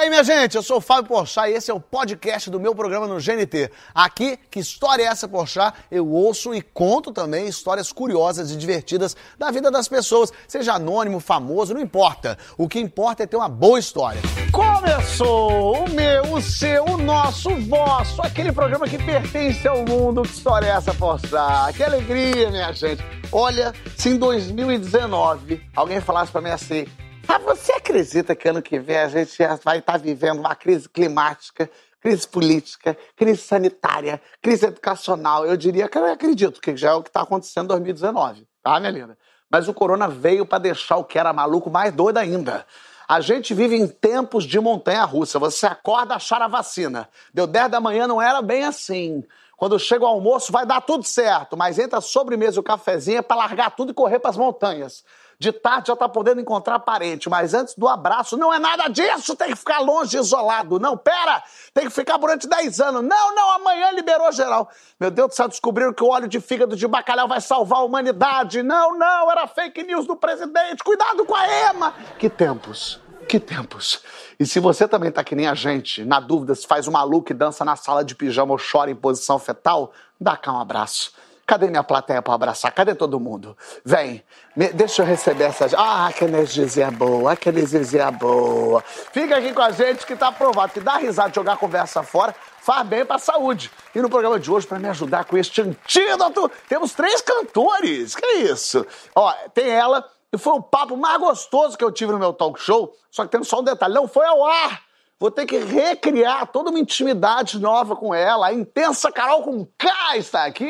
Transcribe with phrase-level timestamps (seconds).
[0.00, 2.74] aí, minha gente, eu sou o Fábio Porchat e esse é o podcast do meu
[2.74, 3.70] programa no GNT.
[3.94, 5.76] Aqui, que história é essa, Porchat?
[5.90, 11.20] Eu ouço e conto também histórias curiosas e divertidas da vida das pessoas, seja anônimo,
[11.20, 12.38] famoso, não importa.
[12.56, 14.22] O que importa é ter uma boa história.
[14.50, 20.22] Começou o meu, o seu, o nosso, o vosso, aquele programa que pertence ao mundo.
[20.22, 21.76] Que história é essa, Porchat?
[21.76, 23.04] Que alegria, minha gente.
[23.30, 26.86] Olha, se em 2019 alguém falasse pra mim assim,
[27.30, 31.70] ah, você acredita que ano que vem a gente vai estar vivendo uma crise climática,
[32.00, 35.46] crise política, crise sanitária, crise educacional?
[35.46, 38.80] Eu diria que eu acredito, que já é o que está acontecendo em 2019, tá,
[38.80, 39.18] minha linda?
[39.48, 42.66] Mas o corona veio para deixar o que era maluco mais doido ainda.
[43.08, 45.38] A gente vive em tempos de montanha-russa.
[45.40, 47.08] Você acorda achar a vacina.
[47.34, 49.24] Deu 10 da manhã, não era bem assim.
[49.56, 53.22] Quando chega o almoço, vai dar tudo certo, mas entra a sobremesa e o cafezinho
[53.22, 55.04] para largar tudo e correr para as montanhas.
[55.40, 59.34] De tarde já tá podendo encontrar parente, mas antes do abraço, não é nada disso,
[59.34, 60.78] tem que ficar longe, isolado.
[60.78, 63.02] Não, pera, tem que ficar durante 10 anos.
[63.02, 64.68] Não, não, amanhã liberou geral.
[65.00, 67.84] Meu Deus do céu, descobriram que o óleo de fígado de bacalhau vai salvar a
[67.84, 68.62] humanidade.
[68.62, 70.84] Não, não, era fake news do presidente.
[70.84, 71.94] Cuidado com a EMA.
[72.18, 73.00] Que tempos.
[73.26, 74.02] Que tempos!
[74.38, 77.32] E se você também tá que nem a gente, na dúvida se faz um maluco
[77.32, 81.12] e dança na sala de pijama ou chora em posição fetal, dá cá um abraço.
[81.50, 82.70] Cadê minha plateia para abraçar?
[82.70, 83.58] Cadê todo mundo?
[83.84, 84.22] Vem,
[84.54, 85.66] me, deixa eu receber essa.
[85.76, 88.80] Ah, que energia boa, que energia boa.
[88.86, 92.32] Fica aqui com a gente que tá provado que dar risada, jogar a conversa fora,
[92.60, 93.68] faz bem para a saúde.
[93.92, 98.14] E no programa de hoje, para me ajudar com este antídoto, temos três cantores.
[98.14, 98.86] Que isso?
[99.12, 102.60] Ó, tem ela, e foi o papo mais gostoso que eu tive no meu talk
[102.60, 102.94] show.
[103.10, 104.82] Só que tem só um detalhe: não foi ao ar.
[105.20, 108.46] Vou ter que recriar toda uma intimidade nova com ela.
[108.46, 110.66] A intensa Carol com K está aqui.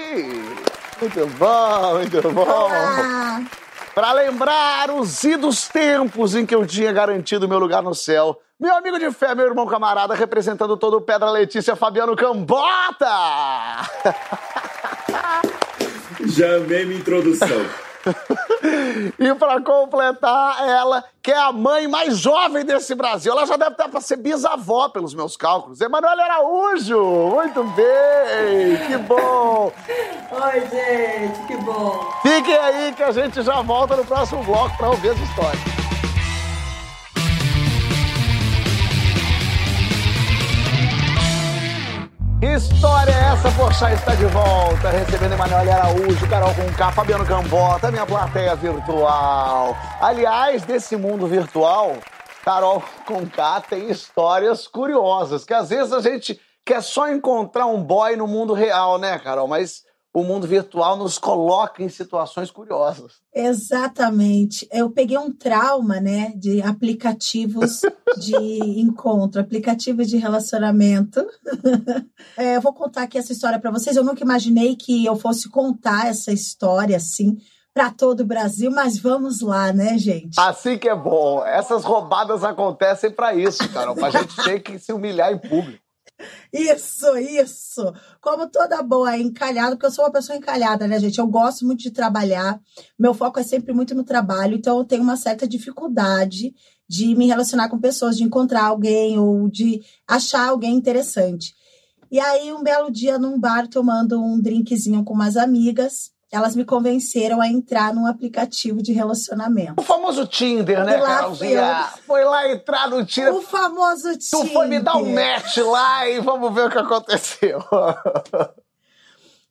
[1.00, 2.68] Muito bom, muito bom.
[3.94, 8.40] Para lembrar os idos tempos em que eu tinha garantido meu lugar no céu.
[8.58, 13.06] Meu amigo de fé, meu irmão camarada, representando todo o Pedra Letícia, Fabiano Cambota!
[16.26, 17.46] Já amei minha introdução.
[19.18, 23.72] e para completar, ela, que é a mãe mais jovem desse Brasil, ela já deve
[23.72, 25.80] estar para ser bisavó pelos meus cálculos.
[25.80, 29.72] Emanuele Araújo, muito bem, que bom.
[30.32, 32.12] Oi, gente, que bom.
[32.22, 35.79] Fiquem aí que a gente já volta no próximo bloco para ouvir as histórias.
[42.42, 43.50] História é essa?
[43.52, 49.76] Poxa, está de volta, recebendo Emanuel Araújo, Carol com K, Fabiano Cambota, minha plateia virtual.
[50.00, 51.96] Aliás, desse mundo virtual,
[52.42, 57.82] Carol com K tem histórias curiosas, que às vezes a gente quer só encontrar um
[57.82, 59.46] boy no mundo real, né, Carol?
[59.46, 63.20] Mas o mundo virtual nos coloca em situações curiosas.
[63.32, 64.68] Exatamente.
[64.72, 67.82] Eu peguei um trauma, né, de aplicativos
[68.18, 71.24] de encontro, aplicativos de relacionamento.
[72.36, 73.96] é, eu vou contar aqui essa história para vocês.
[73.96, 77.38] Eu nunca imaginei que eu fosse contar essa história assim
[77.72, 80.38] para todo o Brasil, mas vamos lá, né, gente?
[80.38, 81.44] Assim que é bom.
[81.44, 85.82] Essas roubadas acontecem para isso, Carol, para a gente ter que se humilhar em público.
[86.52, 87.92] Isso, isso.
[88.20, 91.18] Como toda boa encalhada, porque eu sou uma pessoa encalhada, né, gente?
[91.18, 92.60] Eu gosto muito de trabalhar.
[92.98, 96.54] Meu foco é sempre muito no trabalho, então eu tenho uma certa dificuldade
[96.88, 101.54] de me relacionar com pessoas, de encontrar alguém ou de achar alguém interessante.
[102.10, 106.64] E aí, um belo dia num bar, tomando um drinkzinho com umas amigas, elas me
[106.64, 109.80] convenceram a entrar num aplicativo de relacionamento.
[109.80, 111.88] O famoso Tinder, né, Carolzinha?
[112.06, 113.34] Foi lá entrar no Tinder.
[113.34, 114.46] O famoso Tinder.
[114.46, 117.60] Tu foi me dar um match lá e vamos ver o que aconteceu.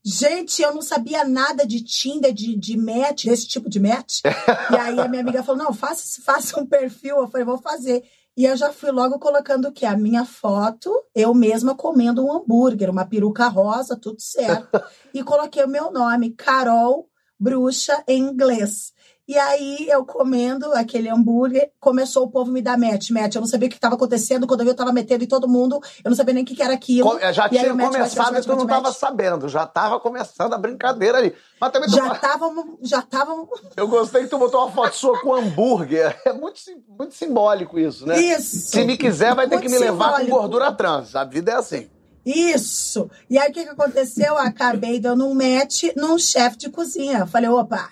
[0.03, 4.21] Gente, eu não sabia nada de Tinder, de, de match, desse tipo de match.
[4.71, 7.17] e aí a minha amiga falou: não, faça, faça um perfil.
[7.17, 8.03] Eu falei, vou fazer.
[8.39, 9.85] E eu já fui logo colocando o quê?
[9.85, 14.81] A minha foto, eu mesma comendo um hambúrguer, uma peruca rosa, tudo certo.
[15.13, 18.93] e coloquei o meu nome, Carol Bruxa, em inglês.
[19.29, 23.35] E aí eu comendo aquele hambúrguer, começou o povo me dar match, match.
[23.35, 25.47] Eu não sabia o que estava acontecendo, quando eu vi eu tava metendo em todo
[25.47, 27.19] mundo, eu não sabia nem o que, que era aquilo.
[27.31, 30.57] Já e tinha match, começado match, e tu não estava sabendo, já estava começando a
[30.57, 31.35] brincadeira ali.
[31.61, 31.95] Mas também tu...
[31.95, 33.47] Já estavam, já estavam...
[33.77, 36.19] Eu gostei que tu botou uma foto sua com hambúrguer.
[36.25, 38.19] É muito, muito simbólico isso, né?
[38.19, 38.71] Isso!
[38.71, 39.93] Se me quiser, vai ter que me simbólico.
[39.93, 41.15] levar com gordura trans.
[41.15, 41.87] A vida é assim.
[42.25, 43.07] Isso!
[43.29, 44.25] E aí o que, que aconteceu?
[44.25, 47.27] Eu acabei dando um match num chefe de cozinha.
[47.27, 47.89] Falei, opa,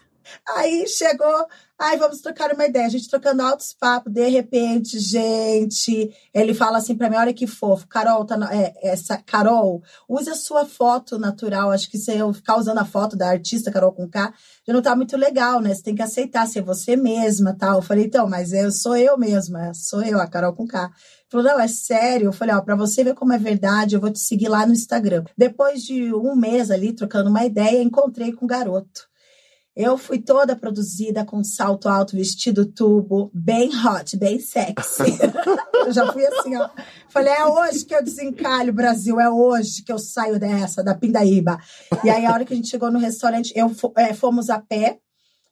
[0.47, 1.47] Aí chegou,
[1.77, 2.85] ai, vamos trocar uma ideia.
[2.85, 7.47] A gente trocando altos papos, de repente, gente, ele fala assim pra mim: olha que
[7.47, 11.71] fofo, Carol, tá, é, essa, Carol, use a sua foto natural.
[11.71, 14.33] Acho que se eu ficar usando a foto da artista Carol com K,
[14.65, 15.73] já não tá muito legal, né?
[15.73, 17.77] Você tem que aceitar ser você mesma tal.
[17.77, 20.91] Eu falei, então, mas eu sou eu mesma, sou eu, a Carol com K.
[21.29, 22.27] Falou, não, é sério.
[22.27, 24.73] Eu falei, ó, pra você ver como é verdade, eu vou te seguir lá no
[24.73, 25.25] Instagram.
[25.37, 29.07] Depois de um mês ali, trocando uma ideia, encontrei com o garoto.
[29.77, 35.03] Eu fui toda produzida com salto alto, vestido tubo, bem hot, bem sexy.
[35.85, 36.67] eu já fui assim, ó.
[37.09, 41.59] Falei, é hoje que eu desencalho, Brasil, é hoje que eu saio dessa, da Pindaíba.
[42.03, 44.97] E aí, a hora que a gente chegou no restaurante, eu é, fomos a pé.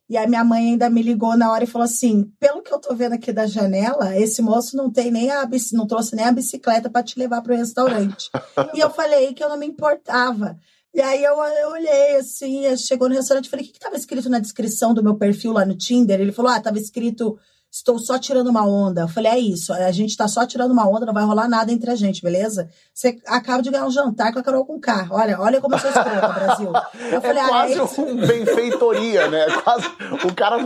[0.09, 2.79] E aí minha mãe ainda me ligou na hora e falou assim: pelo que eu
[2.79, 6.31] tô vendo aqui da janela, esse moço não tem nem a não trouxe nem a
[6.31, 8.29] bicicleta para te levar pro restaurante.
[8.73, 10.57] e eu falei que eu não me importava.
[10.95, 14.29] E aí eu, eu olhei assim, chegou no restaurante e falei: o que estava escrito
[14.29, 16.21] na descrição do meu perfil lá no Tinder?
[16.21, 17.37] Ele falou: ah, estava escrito
[17.75, 19.01] estou só tirando uma onda.
[19.01, 21.73] Eu falei, é isso, a gente tá só tirando uma onda, não vai rolar nada
[21.73, 22.69] entre a gente, beleza?
[22.93, 25.07] Você acaba de ganhar um jantar com a Carol com K.
[25.11, 26.71] Olha, olha como eu sou escrota, Brasil.
[27.11, 29.45] Eu falei, é quase ah, é um benfeitoria, né?
[29.61, 29.87] Quase,
[30.25, 30.57] o cara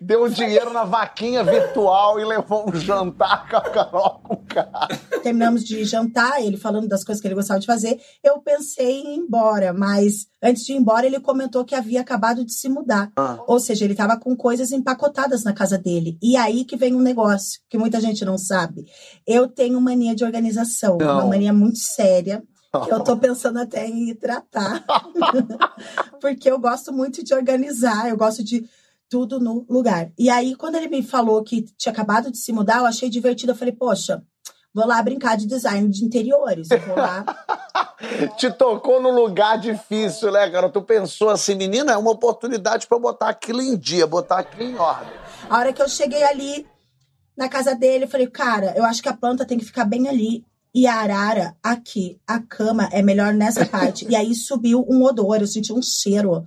[0.00, 4.68] deu dinheiro na vaquinha virtual e levou um jantar com a Carol com K.
[5.22, 8.00] Terminamos de jantar, ele falando das coisas que ele gostava de fazer.
[8.22, 12.44] Eu pensei em ir embora, mas antes de ir embora, ele comentou que havia acabado
[12.44, 13.10] de se mudar.
[13.16, 13.38] Ah.
[13.46, 16.18] Ou seja, ele estava com coisas empacotadas na casa dele.
[16.22, 18.84] E aí que vem um negócio que muita gente não sabe.
[19.26, 21.14] Eu tenho mania de organização, não.
[21.14, 22.42] uma mania muito séria.
[22.84, 24.84] Que eu tô pensando até em tratar.
[26.20, 28.68] Porque eu gosto muito de organizar, eu gosto de
[29.08, 30.12] tudo no lugar.
[30.18, 33.52] E aí, quando ele me falou que tinha acabado de se mudar, eu achei divertido.
[33.52, 34.22] Eu falei, poxa,
[34.72, 36.70] vou lá brincar de design de interiores.
[36.70, 37.24] Eu vou lá.
[38.36, 40.68] Te tocou no lugar difícil, né, cara?
[40.68, 44.76] Tu pensou assim, menina, é uma oportunidade para botar aquilo em dia, botar aquilo em
[44.76, 45.12] ordem.
[45.50, 46.66] A hora que eu cheguei ali
[47.36, 50.08] na casa dele, eu falei, cara, eu acho que a planta tem que ficar bem
[50.08, 50.44] ali.
[50.74, 54.06] E a arara aqui, a cama é melhor nessa parte.
[54.08, 56.46] e aí subiu um odor, eu senti um cheiro.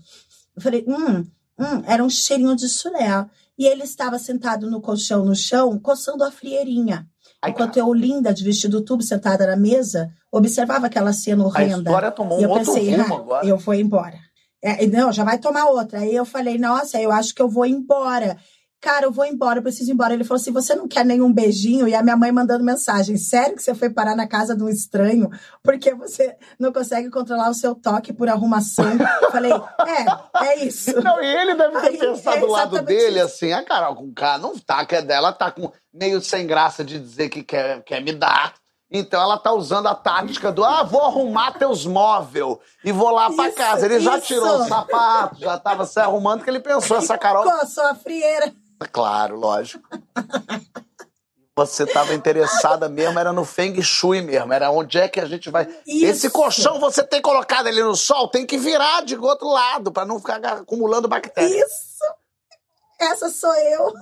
[0.56, 1.26] Eu falei, hum,
[1.60, 3.26] hum, era um cheirinho de sulé.
[3.58, 7.10] E ele estava sentado no colchão no chão, coçando a frieirinha.
[7.48, 11.76] Enquanto eu, linda, de vestido tubo, sentada na mesa, observava aquela cena horrenda.
[11.76, 13.48] A história tomou um eu outro pensei, rumo ah, agora.
[13.48, 14.20] Eu vou embora.
[14.64, 16.00] É, não, já vai tomar outra.
[16.00, 18.38] Aí eu falei, nossa, eu acho que eu vou embora
[18.82, 20.14] cara, eu vou embora, eu preciso ir embora.
[20.14, 21.88] Ele falou assim: você não quer nenhum beijinho?
[21.88, 24.68] E a minha mãe mandando mensagem: sério que você foi parar na casa de um
[24.68, 25.30] estranho
[25.64, 28.92] porque você não consegue controlar o seu toque por arrumação?
[29.22, 31.00] Eu falei: é, é isso.
[31.02, 33.26] Não, e ele deve ter Aí, pensado é do lado dele isso.
[33.28, 36.84] assim: a Carol com K não tá, que é dela, tá com meio sem graça
[36.84, 38.56] de dizer que quer, quer me dar.
[38.94, 43.32] Então ela tá usando a tática do ah, vou arrumar teus móveis e vou lá
[43.32, 43.86] pra casa.
[43.86, 47.44] Ele já tirou o sapato, já tava se arrumando, que ele pensou, essa Carol.
[47.44, 48.54] Coçou a frieira.
[48.92, 49.88] Claro, lógico.
[51.56, 55.50] Você estava interessada mesmo, era no Feng Shui mesmo, era onde é que a gente
[55.50, 55.68] vai.
[55.86, 56.06] Isso.
[56.06, 60.06] Esse colchão você tem colocado ali no sol, tem que virar de outro lado, para
[60.06, 61.50] não ficar acumulando bactéria.
[61.50, 62.22] Isso!
[63.00, 63.94] Essa sou eu.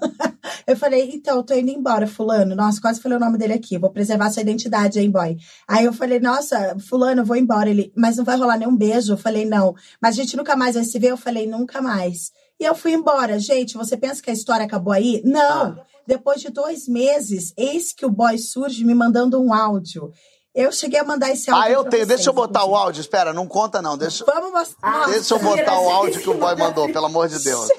[0.68, 2.54] Eu falei, então, eu tô indo embora, fulano.
[2.54, 3.78] Nossa, quase falei o nome dele aqui.
[3.78, 5.38] Vou preservar sua identidade, hein, boy.
[5.66, 7.70] Aí eu falei, nossa, fulano, vou embora.
[7.70, 9.14] Ele, mas não vai rolar nenhum beijo?
[9.14, 9.74] Eu falei, não.
[10.02, 11.12] Mas a gente nunca mais vai se ver?
[11.12, 12.31] Eu falei, nunca mais.
[12.60, 13.40] E eu fui embora.
[13.40, 15.22] Gente, você pensa que a história acabou aí?
[15.24, 15.78] Não.
[15.80, 15.86] Ah.
[16.06, 20.12] Depois de dois meses, eis que o boy surge me mandando um áudio.
[20.54, 21.64] Eu cheguei a mandar esse áudio.
[21.64, 22.06] Ah, eu tenho.
[22.06, 22.74] Vocês, deixa eu botar inclusive.
[22.74, 23.02] o áudio.
[23.02, 23.98] Espera, não conta não.
[23.98, 25.06] Deixa, Vamos mostrar.
[25.10, 27.70] Deixa eu botar o áudio que o boy mandou, pelo amor de Deus.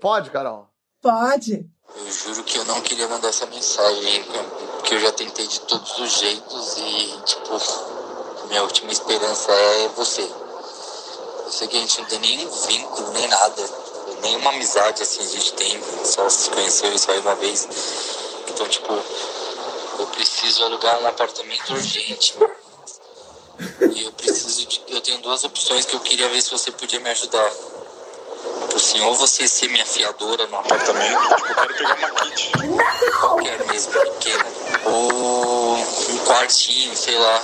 [0.00, 0.66] Pode, Carol?
[1.00, 1.64] Pode.
[1.96, 4.24] Eu juro que eu não queria mandar essa mensagem,
[4.72, 7.58] porque eu já tentei de todos os jeitos e, tipo,
[8.48, 10.22] minha última esperança é você.
[10.22, 13.85] Eu sei que a gente não tem nenhum vínculo, nem nada
[14.22, 17.68] nenhuma amizade assim a gente tem, só se conheceu só uma vez.
[18.48, 18.92] Então, tipo,
[19.98, 22.34] eu preciso alugar um apartamento urgente.
[23.94, 24.82] E eu preciso de.
[24.88, 27.50] Eu tenho duas opções que eu queria ver se você podia me ajudar.
[27.50, 32.52] Tipo assim, ou você ser minha fiadora no apartamento, tipo, eu quero pegar uma kit.
[33.20, 34.46] Qualquer mesmo, pequena.
[34.84, 37.42] Ou um quartinho, sei lá.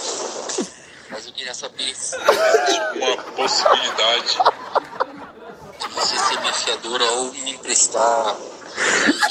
[1.10, 4.38] Mas eu queria saber se uma possibilidade
[5.94, 8.36] você ser minha fiadora ou me emprestar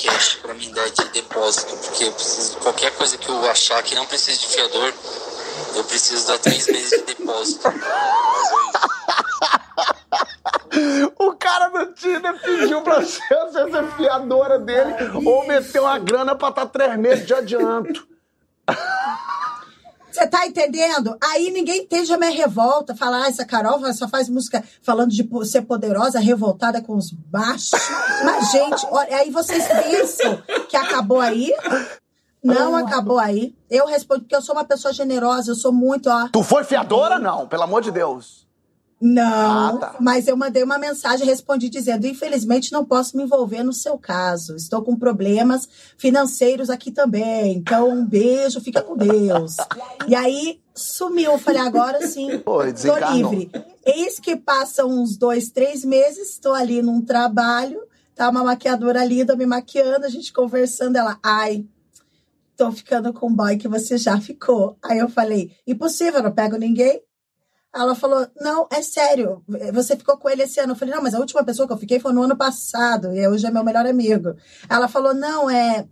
[0.03, 3.95] cash para me dar de depósito, porque eu preciso, qualquer coisa que eu achar que
[3.95, 4.93] não precisa de fiador,
[5.75, 7.67] eu preciso dar três meses de depósito.
[11.19, 14.93] O cara do Tinder pediu pra você ser fiadora dele
[15.25, 18.07] ou meter uma grana pra estar tá três meses de adianto.
[20.11, 21.17] Você tá entendendo?
[21.21, 22.95] Aí ninguém entende a minha revolta.
[22.95, 27.79] Falar, ah, essa Carol só faz música falando de ser poderosa, revoltada com os baixos.
[28.23, 31.53] Mas, gente, olha, aí vocês pensam que acabou aí?
[32.43, 33.55] Não acabou aí.
[33.69, 36.27] Eu respondo porque eu sou uma pessoa generosa, eu sou muito, ó.
[36.31, 37.19] Tu foi fiadora?
[37.19, 38.40] Não, pelo amor de Deus.
[39.01, 39.95] Não, Ah, tá.
[39.99, 44.55] mas eu mandei uma mensagem, respondi dizendo: infelizmente não posso me envolver no seu caso.
[44.55, 45.67] Estou com problemas
[45.97, 47.55] financeiros aqui também.
[47.57, 49.55] Então, um beijo, fica com Deus.
[50.07, 51.37] E aí sumiu.
[51.39, 52.27] Falei: agora sim,
[52.73, 53.31] desencarnou.
[53.33, 53.51] livre.
[53.83, 57.81] Eis que passam uns dois, três meses, estou ali num trabalho,
[58.13, 60.95] tá uma maquiadora linda me maquiando, a gente conversando.
[60.97, 61.65] Ela, ai,
[62.55, 64.77] tô ficando com um boy que você já ficou.
[64.83, 67.01] Aí eu falei: impossível, eu não pego ninguém.
[67.73, 69.41] Ela falou: Não, é sério,
[69.73, 70.73] você ficou com ele esse ano.
[70.73, 73.25] Eu falei: Não, mas a última pessoa que eu fiquei foi no ano passado, e
[73.27, 74.35] hoje é meu melhor amigo.
[74.69, 75.85] Ela falou: Não, é.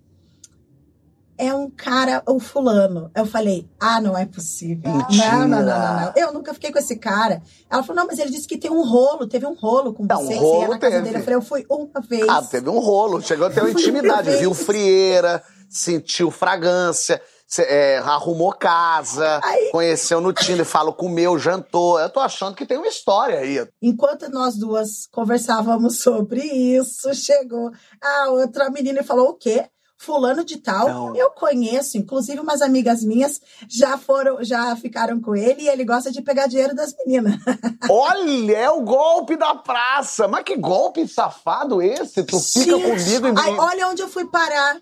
[1.41, 3.09] É um cara, o fulano.
[3.15, 4.91] Eu falei: Ah, não é possível.
[4.91, 5.31] Mentira.
[5.31, 6.13] Não, não, não, não, não.
[6.17, 7.41] Eu nunca fiquei com esse cara.
[7.69, 10.17] Ela falou: Não, mas ele disse que tem um rolo, teve um rolo com Não,
[10.17, 11.03] você, um que você ia rolo na casa teve.
[11.05, 11.17] dele.
[11.17, 12.27] Eu falei: Eu fui uma vez.
[12.27, 17.97] Ah, teve um rolo, chegou a ter uma intimidade, viu frieira, sentiu fragrância, cê- é,
[17.97, 21.99] arrumou casa, Aí- conheceu no Tinder, falou, comeu, jantou.
[21.99, 23.67] Eu tô achando que tem uma história aí.
[23.81, 29.65] Enquanto nós duas conversávamos sobre isso, chegou a outra menina e falou: o quê?
[30.01, 31.15] Fulano de tal, Não.
[31.17, 36.09] eu conheço, inclusive umas amigas minhas já foram, já ficaram com ele e ele gosta
[36.09, 37.33] de pegar dinheiro das meninas.
[37.89, 40.25] Olha, é o golpe da praça.
[40.25, 42.23] Mas que golpe safado esse?
[42.23, 42.81] Tu fica Gente,
[43.19, 44.77] comigo e ai, olha onde eu fui parar.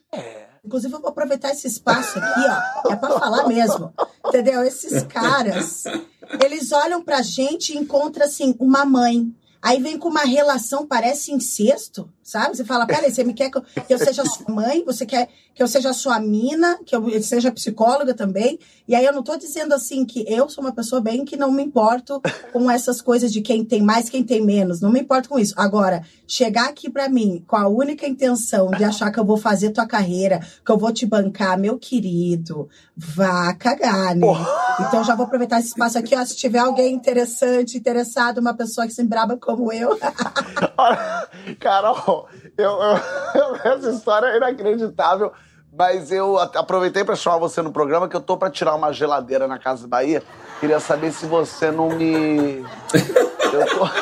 [0.67, 2.41] Inclusive, eu vou aproveitar esse espaço aqui,
[2.85, 2.91] ó.
[2.91, 3.93] É pra falar mesmo.
[4.25, 4.61] Entendeu?
[4.63, 5.85] Esses caras,
[6.43, 9.33] eles olham pra gente e encontram, assim, uma mãe.
[9.61, 12.55] Aí vem com uma relação, parece incesto, sabe?
[12.55, 13.59] Você fala, peraí, você me quer que
[13.89, 14.83] eu seja sua mãe?
[14.85, 16.77] Você quer que eu seja sua mina?
[16.85, 18.59] Que eu seja psicóloga também?
[18.87, 21.51] E aí eu não tô dizendo, assim, que eu sou uma pessoa bem que não
[21.51, 22.21] me importo
[22.53, 24.79] com essas coisas de quem tem mais, quem tem menos.
[24.79, 25.55] Não me importo com isso.
[25.57, 29.71] Agora, chegar aqui pra mim com a única intenção de achar que eu vou fazer
[29.71, 34.27] tua carreira, que eu vou te bancar, meu querido, vá cagar, né?
[34.79, 36.23] Então já vou aproveitar esse espaço aqui, ó.
[36.23, 39.97] Se tiver alguém interessante, interessado, uma pessoa que se braba como eu,
[41.59, 42.79] Carol, eu-
[43.35, 45.31] eu- essa história é inacreditável,
[45.77, 49.47] mas eu aproveitei pra chamar você no programa que eu tô pra tirar uma geladeira
[49.47, 50.23] na Casa Bahia.
[50.59, 52.65] Queria saber se você não me.
[53.53, 53.85] Eu tô...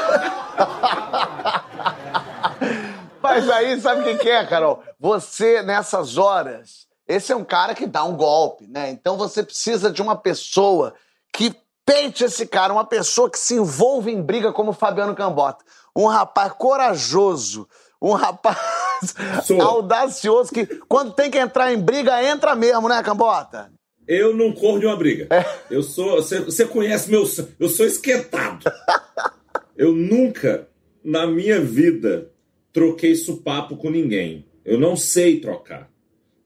[3.22, 4.82] Mas aí, sabe o que, que é, Carol?
[5.00, 8.90] Você, nessas horas, esse é um cara que dá um golpe, né?
[8.92, 10.94] Então você precisa de uma pessoa
[11.34, 11.54] que
[11.86, 15.66] peite esse cara, uma pessoa que se envolve em briga como Fabiano Cambota.
[15.94, 17.68] Um rapaz corajoso,
[18.10, 18.58] um rapaz
[19.44, 19.62] Sou.
[19.62, 23.72] audacioso que, quando tem que entrar em briga, entra mesmo, né, Cambota?
[24.08, 25.28] Eu não corro de uma briga.
[25.70, 26.18] Eu sou.
[26.18, 27.28] Você, você conhece meu.
[27.60, 28.64] Eu sou esquentado.
[29.76, 30.70] Eu nunca,
[31.04, 32.32] na minha vida,
[32.72, 34.46] troquei supapo com ninguém.
[34.64, 35.90] Eu não sei trocar.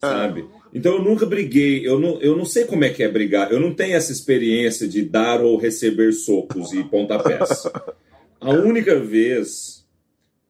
[0.02, 0.48] Sabe?
[0.74, 1.88] Então eu nunca briguei.
[1.88, 3.52] Eu não, eu não sei como é que é brigar.
[3.52, 7.64] Eu não tenho essa experiência de dar ou receber socos e pontapés.
[8.42, 9.69] A única vez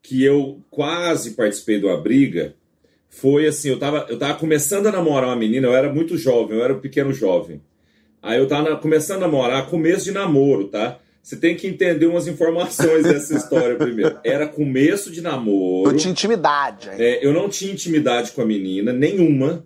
[0.10, 2.56] que eu quase participei de uma briga
[3.08, 6.58] foi assim, eu tava, eu tava começando a namorar uma menina, eu era muito jovem,
[6.58, 7.62] eu era um pequeno jovem.
[8.20, 10.98] Aí eu tava começando a namorar, começo de namoro, tá?
[11.22, 14.18] Você tem que entender umas informações dessa história primeiro.
[14.24, 15.92] Era começo de namoro.
[15.92, 16.90] Eu tinha intimidade.
[16.90, 19.64] É, eu não tinha intimidade com a menina, nenhuma.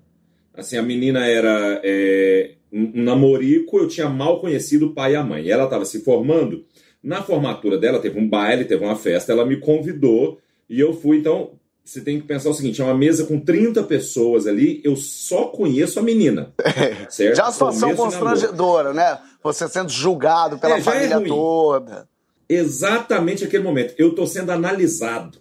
[0.54, 5.16] Assim, a menina era é, um, um namorico, eu tinha mal conhecido o pai e
[5.16, 5.46] a mãe.
[5.46, 6.66] E ela estava se formando.
[7.04, 11.18] Na formatura dela, teve um baile, teve uma festa, ela me convidou e eu fui.
[11.18, 11.52] Então,
[11.84, 15.46] você tem que pensar o seguinte: é uma mesa com 30 pessoas ali, eu só
[15.48, 16.54] conheço a menina.
[17.10, 17.36] Certo?
[17.36, 19.20] Já a situação constrangedora, né?
[19.44, 21.28] Você sendo julgado pela É, é família ruim.
[21.28, 22.08] toda.
[22.48, 23.94] exatamente aquele momento.
[23.98, 25.40] Eu tô sendo analisado.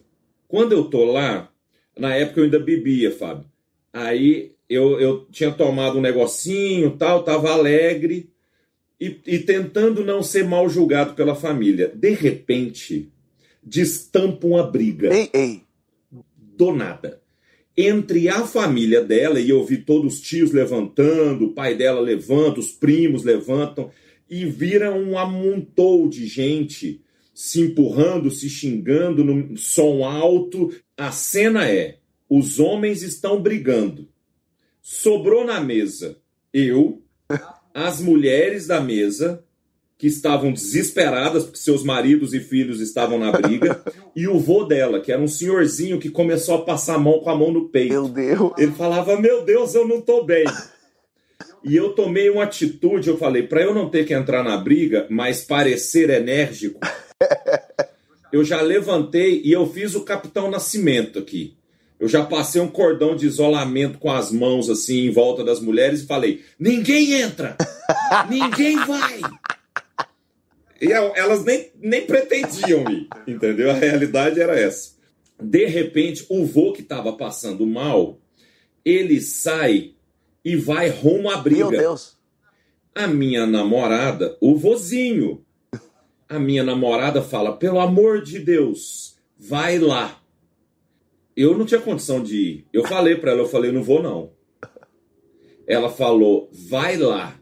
[0.48, 1.48] Quando eu tô lá,
[1.96, 3.44] na época eu ainda bebia, Fábio.
[3.92, 8.31] Aí eu, eu tinha tomado um negocinho, tal, tava alegre
[9.02, 11.92] e, e tentando não ser mal julgado pela família.
[11.92, 13.10] De repente,
[13.60, 15.62] destampa uma briga Ei, ei.
[16.36, 17.20] do nada.
[17.76, 22.60] Entre a família dela, e eu vi todos os tios levantando, o pai dela levanta,
[22.60, 23.90] os primos levantam,
[24.30, 27.02] e vira um amontou de gente
[27.34, 30.72] se empurrando, se xingando no som alto.
[30.96, 31.98] A cena é:
[32.30, 34.08] os homens estão brigando.
[34.80, 37.02] Sobrou na mesa eu,
[37.74, 39.42] as mulheres da mesa,
[39.98, 43.80] que estavam desesperadas porque seus maridos e filhos estavam na briga,
[44.16, 47.30] e o vô dela, que era um senhorzinho que começou a passar a mão com
[47.30, 47.92] a mão no peito.
[47.92, 48.52] Meu Deus.
[48.58, 50.44] Ele falava: Meu Deus, eu não tô bem.
[51.64, 55.06] E eu tomei uma atitude, eu falei, para eu não ter que entrar na briga,
[55.08, 56.80] mas parecer enérgico,
[58.32, 61.56] eu já levantei e eu fiz o Capitão Nascimento aqui.
[62.02, 66.00] Eu já passei um cordão de isolamento com as mãos assim em volta das mulheres
[66.00, 67.56] e falei: ninguém entra!
[68.28, 69.20] Ninguém vai!
[70.80, 73.70] E elas nem, nem pretendiam ir, entendeu?
[73.70, 74.96] A realidade era essa.
[75.40, 78.18] De repente, o vô que estava passando mal,
[78.84, 79.92] ele sai
[80.44, 81.70] e vai rumo à briga.
[81.70, 82.18] Meu Deus!
[82.92, 85.44] A minha namorada, o vozinho,
[86.28, 90.20] a minha namorada fala: pelo amor de Deus, vai lá.
[91.36, 92.66] Eu não tinha condição de ir.
[92.72, 94.32] Eu falei para ela, eu falei, não vou não.
[95.66, 97.38] Ela falou, vai lá.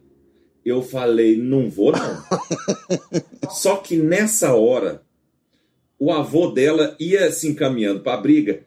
[0.64, 2.22] Eu falei, não vou não.
[3.50, 5.02] Só que nessa hora,
[5.98, 8.64] o avô dela ia se encaminhando para a briga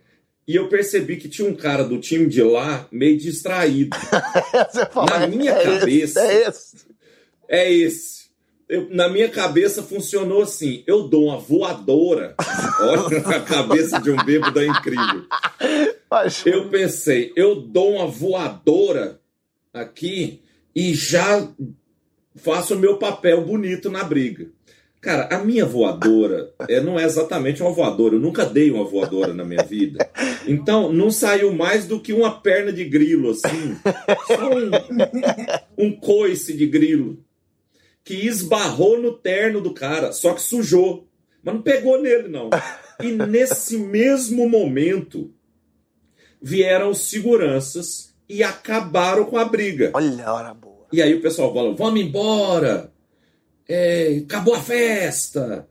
[0.47, 3.95] e eu percebi que tinha um cara do time de lá meio distraído.
[5.09, 6.25] Na minha é cabeça.
[6.25, 6.75] Esse, é esse.
[7.47, 8.22] É esse.
[8.73, 12.33] Eu- na minha cabeça funcionou assim: eu dou uma voadora.
[12.79, 15.25] Olha, a cabeça de um bêbado é incrível.
[16.49, 19.19] Eu pensei, eu dou uma voadora
[19.71, 20.41] aqui
[20.75, 21.47] e já
[22.35, 24.47] faço o meu papel bonito na briga.
[24.99, 28.15] Cara, a minha voadora é, não é exatamente uma voadora.
[28.15, 30.09] Eu nunca dei uma voadora na minha vida.
[30.47, 33.75] Então, não saiu mais do que uma perna de grilo, assim.
[34.25, 37.19] Só um, um coice de grilo.
[38.03, 41.07] Que esbarrou no terno do cara, só que sujou.
[41.43, 42.49] Mas não pegou nele, não.
[43.01, 45.31] E nesse mesmo momento,
[46.41, 49.91] vieram os seguranças e acabaram com a briga.
[49.93, 50.87] olha a hora boa.
[50.91, 52.91] E aí o pessoal fala: vamos embora,
[53.67, 55.67] É, acabou a festa.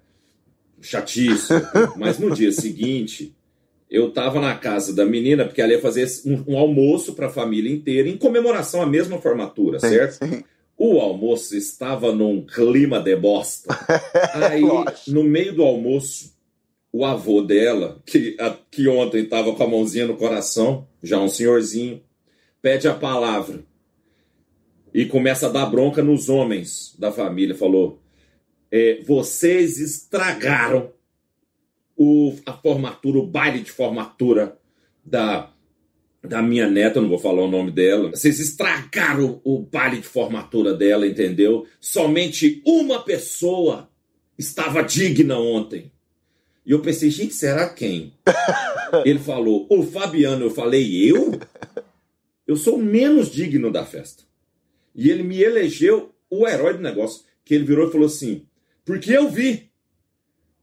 [0.81, 1.53] Chatice.
[1.97, 3.35] Mas no dia seguinte,
[3.91, 7.31] eu tava na casa da menina, porque ela ia fazer um, um almoço para a
[7.31, 10.25] família inteira, em comemoração à mesma formatura, certo?
[10.27, 10.43] Sim.
[10.76, 13.69] O almoço estava num clima de bosta.
[14.35, 14.62] Aí,
[15.09, 16.35] no meio do almoço,
[16.93, 21.29] o avô dela, que, a- que ontem estava com a mãozinha no coração, já um
[21.29, 22.02] senhorzinho,
[22.61, 23.64] pede a palavra
[24.93, 27.55] e começa a dar bronca nos homens da família.
[27.55, 28.00] Falou:
[28.71, 30.91] é, vocês estragaram
[31.97, 34.59] o, a formatura, o baile de formatura
[35.05, 35.51] da,
[36.23, 38.11] da minha neta, eu não vou falar o nome dela.
[38.11, 41.67] Vocês estragaram o baile de formatura dela, entendeu?
[41.81, 43.88] Somente uma pessoa
[44.38, 45.91] estava digna ontem.
[46.65, 48.13] E eu pensei, gente, será quem?
[49.04, 50.45] Ele falou, o Fabiano.
[50.45, 51.41] Eu falei, eu?
[52.47, 54.23] Eu sou o menos digno da festa.
[54.95, 57.25] E ele me elegeu o herói do negócio.
[57.45, 58.47] Que ele virou e falou assim:
[58.85, 59.71] porque eu vi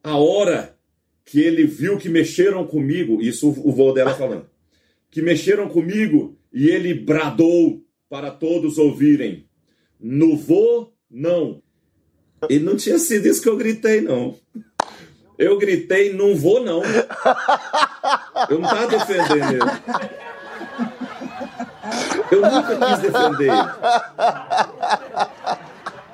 [0.04, 0.78] a hora
[1.26, 4.49] que ele viu que mexeram comigo, isso o vô dela falando,
[5.10, 9.48] que mexeram comigo e ele bradou para todos ouvirem:
[10.00, 11.62] no vô, não.
[12.50, 14.36] E não tinha sido isso que eu gritei, não.
[15.38, 16.82] Eu gritei, não vou, não.
[18.50, 19.60] Eu não estava defendendo ele.
[22.32, 23.70] Eu nunca quis defender ele.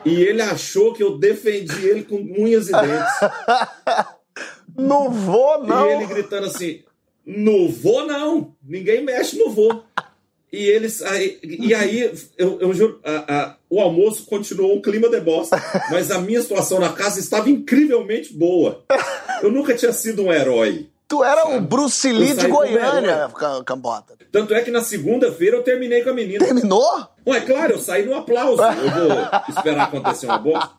[0.05, 3.13] E ele achou que eu defendi ele com unhas e dentes.
[4.77, 5.87] Não vou, não.
[5.87, 6.83] E ele gritando assim:
[7.25, 8.53] não vou, não.
[8.63, 9.83] Ninguém mexe no vou.
[10.51, 11.01] E eles.
[11.01, 15.61] Aí, e aí, eu, eu juro, a- a- o almoço continuou um clima de bosta.
[15.91, 18.83] Mas a minha situação na casa estava incrivelmente boa.
[19.41, 20.89] Eu nunca tinha sido um herói.
[21.07, 21.67] Tu era o Sabe?
[21.67, 23.29] Bruce Eu Lee de Goiânia,
[23.65, 24.15] Cambota.
[24.31, 26.43] Tanto é que na segunda-feira eu terminei com a menina.
[26.43, 26.83] Terminou?
[27.27, 28.61] Ué, claro, eu saí no aplauso.
[28.63, 30.71] Eu vou esperar acontecer uma bosta.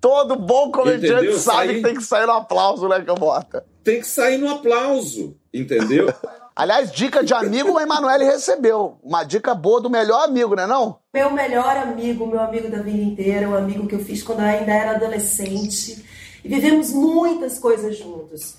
[0.00, 3.64] Todo bom comediante sabe Saí- que tem que sair no aplauso, né, Cambota?
[3.84, 6.12] Tem que sair no aplauso, entendeu?
[6.54, 8.98] Aliás, dica de amigo o Emanuele recebeu.
[9.02, 10.98] Uma dica boa do melhor amigo, né não?
[11.14, 14.46] Meu melhor amigo, meu amigo da vida inteira, o amigo que eu fiz quando eu
[14.46, 16.04] ainda era adolescente.
[16.44, 18.58] E vivemos muitas coisas juntos.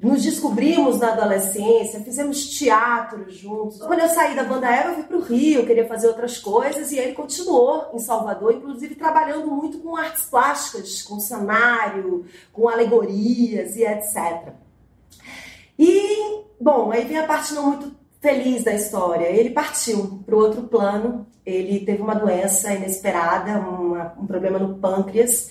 [0.00, 3.78] Nos descobrimos na adolescência, fizemos teatro juntos.
[3.78, 6.92] Quando eu saí da banda Eva, eu fui para o Rio, queria fazer outras coisas,
[6.92, 13.74] e ele continuou em Salvador, inclusive trabalhando muito com artes plásticas, com cenário, com alegorias
[13.74, 14.54] e etc.
[15.78, 19.26] E, bom, aí vem a parte não muito feliz da história.
[19.26, 25.48] Ele partiu para outro plano, ele teve uma doença inesperada, uma- um problema no pâncreas,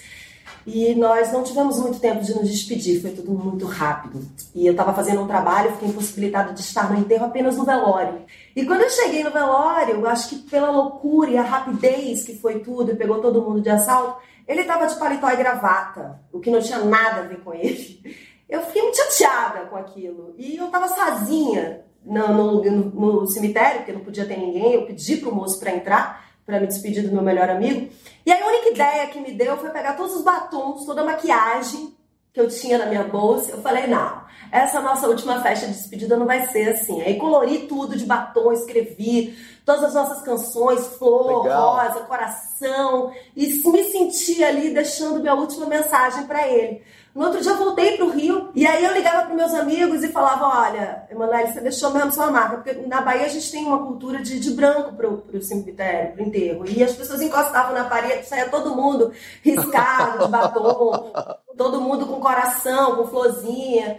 [0.65, 4.19] e nós não tivemos muito tempo de nos despedir, foi tudo muito rápido.
[4.53, 8.23] E eu estava fazendo um trabalho, fiquei impossibilitada de estar no enterro apenas no velório.
[8.53, 12.59] E quando eu cheguei no velório, acho que pela loucura e a rapidez que foi
[12.59, 16.51] tudo e pegou todo mundo de assalto, ele estava de paletó e gravata, o que
[16.51, 18.01] não tinha nada a ver com ele.
[18.49, 20.33] Eu fiquei muito chateada com aquilo.
[20.37, 24.73] E eu estava sozinha no, no- no- no cemitério, porque não podia ter ninguém.
[24.73, 27.89] Eu pedi pro moço para entrar, para me despedir do meu melhor amigo.
[28.25, 31.05] E aí a única ideia que me deu foi pegar todos os batons, toda a
[31.05, 31.95] maquiagem
[32.33, 33.51] que eu tinha na minha bolsa.
[33.51, 37.01] Eu falei, não, essa nossa última festa de despedida não vai ser assim.
[37.01, 41.75] Aí colori tudo de batom, escrevi todas as nossas canções, flor, Legal.
[41.75, 46.81] rosa, coração, e me senti ali deixando minha última mensagem para ele.
[47.17, 50.09] No outro dia eu voltei pro Rio e aí eu ligava para meus amigos e
[50.09, 52.57] falava: Olha, Emanuele, você deixou mesmo sua marca.
[52.57, 56.21] Porque na Bahia a gente tem uma cultura de, de branco pro, pro cemitério, pro
[56.21, 56.63] enterro.
[56.69, 61.11] E as pessoas encostavam na parede, saia todo mundo riscado de batom,
[61.57, 63.97] todo mundo com coração, com florzinha.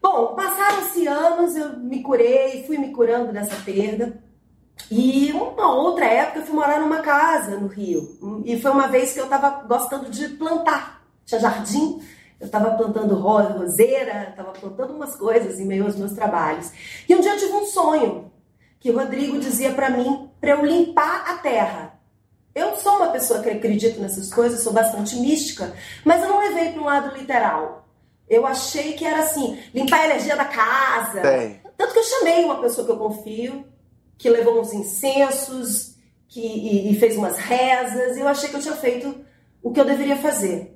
[0.00, 4.22] Bom, passaram-se anos, eu me curei, fui me curando dessa perda.
[4.88, 8.42] E uma outra época eu fui morar numa casa no Rio.
[8.44, 11.02] E foi uma vez que eu estava gostando de plantar.
[11.26, 12.00] Tinha jardim
[12.42, 16.72] eu estava plantando roseira, estava plantando umas coisas em meio aos meus trabalhos.
[17.08, 18.32] E um dia eu tive um sonho
[18.80, 22.00] que o Rodrigo dizia para mim para eu limpar a terra.
[22.52, 25.72] Eu sou uma pessoa que acredita nessas coisas, sou bastante mística,
[26.04, 27.86] mas eu não levei para um lado literal.
[28.28, 31.20] Eu achei que era assim, limpar a energia da casa.
[31.20, 31.60] Bem.
[31.76, 33.64] Tanto que eu chamei uma pessoa que eu confio,
[34.18, 35.94] que levou uns incensos,
[36.26, 39.24] que, e, e fez umas rezas, e eu achei que eu tinha feito
[39.62, 40.71] o que eu deveria fazer.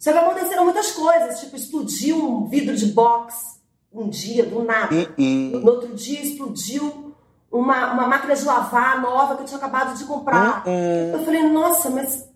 [0.00, 3.60] Só que aconteceram muitas coisas, tipo, explodiu um vidro de box
[3.92, 4.94] um dia, do nada.
[5.18, 7.14] No outro dia explodiu
[7.52, 10.64] uma, uma máquina de lavar nova que eu tinha acabado de comprar.
[11.12, 12.26] Eu falei, nossa, mas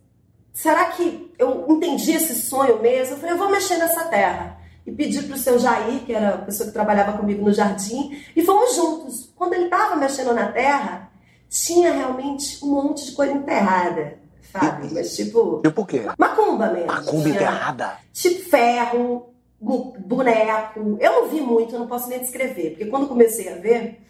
[0.52, 3.14] será que eu entendi esse sonho mesmo?
[3.14, 4.58] Eu falei, eu vou mexer nessa terra.
[4.86, 8.22] E pedi para o seu Jair, que era a pessoa que trabalhava comigo no jardim,
[8.36, 9.32] e fomos juntos.
[9.34, 11.10] Quando ele estava mexendo na terra,
[11.48, 14.88] tinha realmente um monte de coisa enterrada sabe?
[14.92, 15.60] Mas tipo.
[15.62, 16.02] Tipo o quê?
[16.18, 16.86] Macumba mesmo.
[16.86, 17.96] Macumba enterrada.
[18.12, 20.96] Tipo ferro, boneco.
[21.00, 24.00] Eu não vi muito, eu não posso nem descrever, porque quando comecei a ver,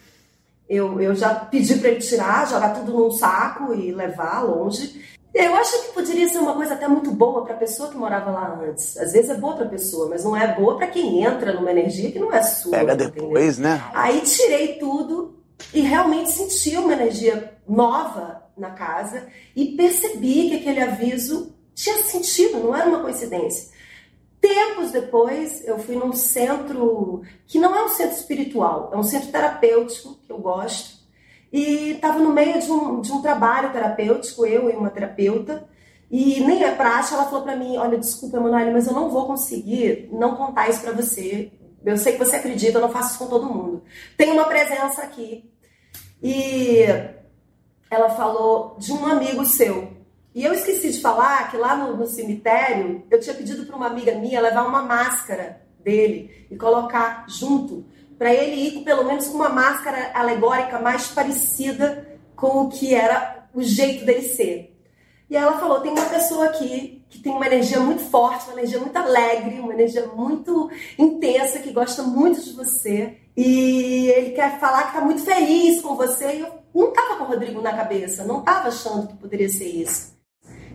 [0.68, 5.14] eu, eu já pedi para ele tirar, jogar tudo num saco e levar longe.
[5.33, 8.31] Eu acho que poderia ser uma coisa até muito boa para a pessoa que morava
[8.31, 8.97] lá antes.
[8.97, 11.73] Às vezes é boa para a pessoa, mas não é boa para quem entra numa
[11.73, 12.70] energia que não é sua.
[12.70, 13.77] Pega depois, entendeu?
[13.77, 13.85] né?
[13.92, 15.37] Aí tirei tudo
[15.73, 22.61] e realmente senti uma energia nova na casa e percebi que aquele aviso tinha sentido,
[22.61, 23.73] não era uma coincidência.
[24.40, 29.33] Tempos depois, eu fui num centro que não é um centro espiritual, é um centro
[29.33, 31.03] terapêutico que eu gosto.
[31.53, 35.67] E estava no meio de um, de um trabalho terapêutico, eu e uma terapeuta,
[36.11, 39.27] e nem é praxe, ela falou para mim: Olha, desculpa, Emanuele, mas eu não vou
[39.27, 41.51] conseguir não contar isso para você.
[41.85, 43.83] Eu sei que você acredita, eu não faço isso com todo mundo.
[44.17, 45.51] Tem uma presença aqui.
[46.23, 46.85] E
[47.94, 49.92] ela falou de um amigo seu.
[50.35, 53.87] E eu esqueci de falar que lá no, no cemitério eu tinha pedido para uma
[53.87, 57.85] amiga minha levar uma máscara dele e colocar junto,
[58.18, 63.46] para ele ir pelo menos com uma máscara alegórica mais parecida com o que era
[63.54, 64.74] o jeito dele ser.
[65.30, 68.80] E ela falou: tem uma pessoa aqui que tem uma energia muito forte, uma energia
[68.80, 73.18] muito alegre, uma energia muito intensa, que gosta muito de você.
[73.37, 76.37] E ele quer falar que está muito feliz com você.
[76.37, 79.68] E eu não estava com o Rodrigo na cabeça, não estava achando que poderia ser
[79.68, 80.14] isso.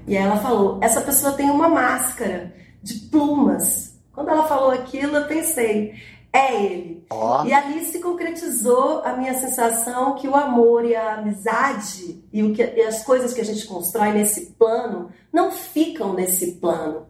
[0.07, 3.99] E aí ela falou: essa pessoa tem uma máscara de plumas.
[4.13, 5.93] Quando ela falou aquilo, eu pensei:
[6.31, 7.05] é ele.
[7.11, 7.43] Oh.
[7.43, 12.53] E ali se concretizou a minha sensação que o amor e a amizade e, o
[12.53, 17.07] que, e as coisas que a gente constrói nesse plano não ficam nesse plano.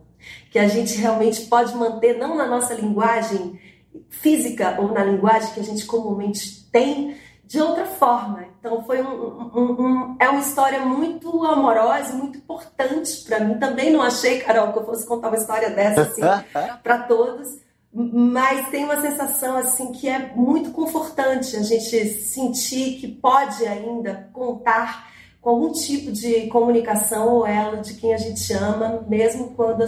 [0.52, 3.60] Que a gente realmente pode manter, não na nossa linguagem
[4.10, 7.15] física ou na linguagem que a gente comumente tem,
[7.50, 8.46] de outra forma.
[8.60, 13.58] Então foi um, um, um, é uma história muito amorosa, muito importante para mim.
[13.58, 16.22] Também não achei, Carol, que eu fosse contar uma história dessa assim
[16.84, 17.58] para todos,
[17.92, 24.30] mas tem uma sensação assim que é muito confortante a gente sentir que pode ainda
[24.32, 25.10] contar
[25.42, 29.84] com algum tipo de comunicação ou ela de quem a gente ama, mesmo quando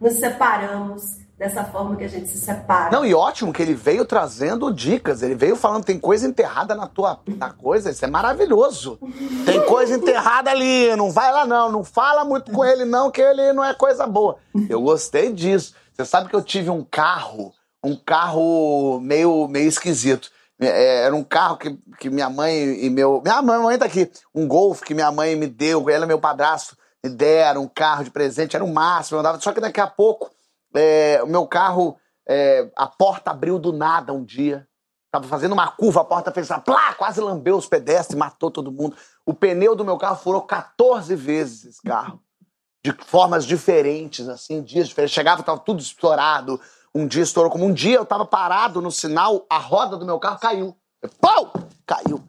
[0.00, 2.90] nos separamos dessa forma que a gente se separa.
[2.90, 5.22] Não, e ótimo que ele veio trazendo dicas.
[5.22, 7.90] Ele veio falando, tem coisa enterrada na tua na coisa.
[7.90, 8.98] Isso é maravilhoso.
[9.44, 11.70] Tem coisa enterrada ali, não vai lá não.
[11.70, 14.36] Não fala muito com ele não, que ele não é coisa boa.
[14.68, 15.74] Eu gostei disso.
[15.92, 17.52] Você sabe que eu tive um carro,
[17.84, 20.30] um carro meio, meio esquisito.
[20.58, 23.20] É, era um carro que, que minha mãe e meu...
[23.22, 24.10] Minha mãe tá aqui.
[24.34, 28.04] Um Golf que minha mãe me deu, ela e meu padrasto me deram um carro
[28.04, 29.16] de presente, era o máximo.
[29.16, 30.30] Eu andava, só que daqui a pouco
[30.76, 31.96] é, o meu carro,
[32.28, 34.66] é, a porta abriu do nada um dia.
[35.10, 38.72] Tava fazendo uma curva, a porta fez assim, plá, quase lambeu os pedestres, matou todo
[38.72, 38.96] mundo.
[39.24, 42.20] O pneu do meu carro furou 14 vezes esse carro.
[42.84, 45.14] De formas diferentes, assim, dias diferentes.
[45.14, 46.60] Chegava, tava tudo estourado.
[46.94, 50.18] Um dia estourou como um dia eu tava parado no sinal, a roda do meu
[50.18, 50.76] carro caiu.
[51.20, 51.52] Pau!
[51.86, 52.22] Caiu.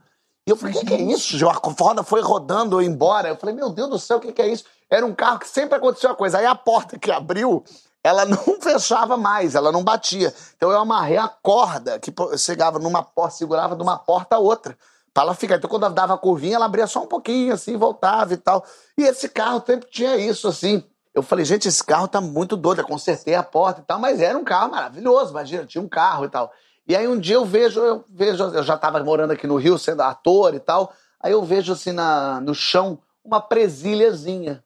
[0.48, 1.48] E eu falei, o que, que é isso?
[1.50, 3.28] A roda foi rodando embora.
[3.28, 4.64] Eu falei, meu Deus do céu, o que, que é isso?
[4.90, 6.38] Era um carro que sempre aconteceu uma coisa.
[6.38, 7.66] Aí a porta que abriu,
[8.08, 10.34] ela não fechava mais, ela não batia.
[10.56, 14.78] Então eu amarrei a corda que chegava numa porta, segurava de uma porta a outra.
[15.14, 15.56] Pra ela ficar.
[15.56, 18.64] Então quando ela dava a curvinha, ela abria só um pouquinho, assim, voltava e tal.
[18.98, 20.84] E esse carro sempre tinha isso, assim.
[21.14, 22.82] Eu falei, gente, esse carro tá muito doido.
[22.82, 26.26] Eu consertei a porta e tal, mas era um carro maravilhoso, imagina, tinha um carro
[26.26, 26.52] e tal.
[26.88, 29.78] E aí um dia eu vejo, eu vejo, eu já estava morando aqui no Rio,
[29.78, 30.94] sendo ator e tal.
[31.20, 34.64] Aí eu vejo assim na, no chão uma presilhazinha,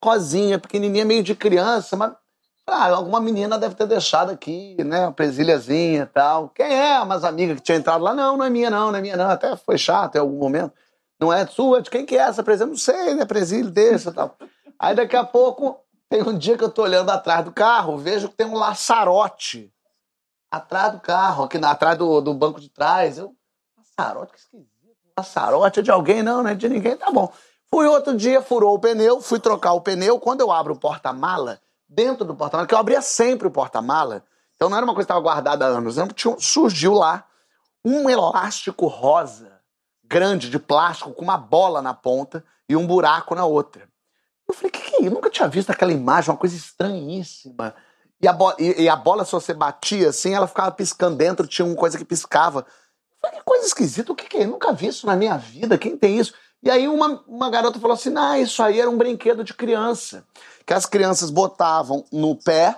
[0.00, 2.12] cozinha, pequenininha, meio de criança, mas
[2.72, 6.48] ah, alguma menina deve ter deixado aqui, né, uma presilhazinha e tal.
[6.48, 7.00] Quem é?
[7.00, 9.30] Umas amigas que tinha entrado lá, não, não é minha não, não é minha não.
[9.30, 10.72] Até foi chato em algum momento.
[11.20, 11.80] Não é sua?
[11.80, 12.66] De quem que é essa presilha?
[12.66, 14.36] Não sei, né, presilha desse e tal.
[14.78, 18.28] Aí daqui a pouco, tem um dia que eu tô olhando atrás do carro, vejo
[18.28, 19.72] que tem um laçarote
[20.50, 23.18] atrás do carro, aqui atrás do, do banco de trás.
[23.18, 23.34] Eu,
[23.96, 24.68] Passarote, que esquisito.
[25.14, 26.22] Passarote é de alguém?
[26.22, 27.32] Não, não é de ninguém, tá bom.
[27.70, 30.18] Fui outro dia, furou o pneu, fui trocar o pneu.
[30.18, 31.60] Quando eu abro o porta-mala,
[31.94, 34.24] dentro do porta-mala, que eu abria sempre o porta-mala,
[34.54, 37.24] então não era uma coisa que estava guardada há anos, tinha, surgiu lá
[37.84, 39.60] um elástico rosa,
[40.04, 43.88] grande, de plástico, com uma bola na ponta e um buraco na outra.
[44.48, 45.06] Eu falei, que que é isso?
[45.06, 47.74] Eu nunca tinha visto aquela imagem, uma coisa estranhíssima.
[48.20, 51.46] E a, bola, e, e, a bola, se você batia assim, ela ficava piscando dentro,
[51.46, 52.64] tinha uma coisa que piscava.
[53.20, 54.44] Falei, que coisa esquisita, o que, que é?
[54.44, 56.34] Eu nunca vi isso na minha vida, quem tem isso?
[56.62, 60.24] E aí uma, uma garota falou assim: ah, isso aí era um brinquedo de criança.
[60.66, 62.76] Que as crianças botavam no pé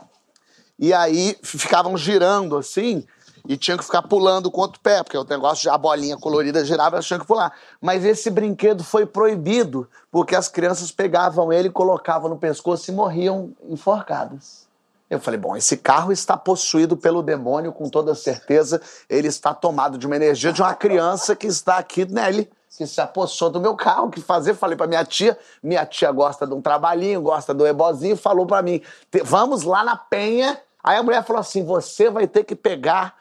[0.78, 3.04] e aí ficavam girando assim,
[3.46, 6.96] e tinham que ficar pulando com outro pé, porque o negócio a bolinha colorida girava,
[6.96, 7.52] elas tinham que pular.
[7.80, 13.52] Mas esse brinquedo foi proibido, porque as crianças pegavam ele, colocavam no pescoço e morriam
[13.68, 14.64] enforcadas.
[15.10, 18.80] Eu falei, bom, esse carro está possuído pelo demônio, com toda certeza.
[19.08, 23.00] Ele está tomado de uma energia de uma criança que está aqui nele, que se
[23.00, 24.10] apossou do meu carro.
[24.10, 24.54] Que fazer?
[24.54, 25.38] Falei para minha tia.
[25.62, 28.82] Minha tia gosta de um trabalhinho, gosta do ebozinho, falou para mim:
[29.24, 30.60] vamos lá na penha.
[30.82, 33.16] Aí a mulher falou assim: você vai ter que pegar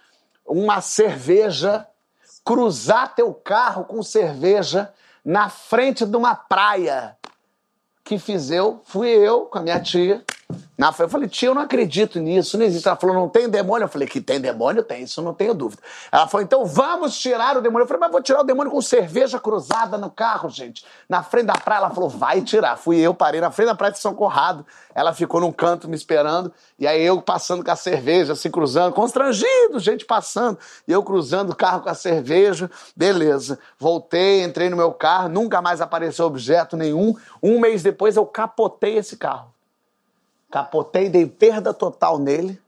[0.46, 1.88] uma cerveja,
[2.44, 7.18] cruzar teu carro com cerveja na frente de uma praia.
[8.04, 10.24] Que fiz eu, fui eu com a minha tia
[10.78, 12.88] na, eu falei, tia, eu não acredito nisso, não existe.
[12.88, 13.86] Ela falou, não tem demônio?
[13.86, 14.84] Eu falei, que tem demônio?
[14.84, 15.82] Tem, isso não tenho dúvida.
[16.12, 17.84] Ela falou, então vamos tirar o demônio.
[17.84, 20.84] Eu falei, mas vou tirar o demônio com cerveja cruzada no carro, gente.
[21.08, 22.76] Na frente da praia, ela falou, vai tirar.
[22.76, 24.66] Fui eu, parei na frente da praia de São Corrado.
[24.96, 26.52] Ela ficou num canto me esperando.
[26.80, 30.58] E aí eu passando com a cerveja, assim, cruzando, constrangido, gente passando.
[30.88, 32.70] E eu cruzando o carro com a cerveja.
[32.96, 33.60] Beleza.
[33.78, 37.16] Voltei, entrei no meu carro, nunca mais apareceu objeto nenhum.
[37.42, 39.53] Um mês depois eu capotei esse carro.
[40.54, 42.62] Capotei, dei perda total nele.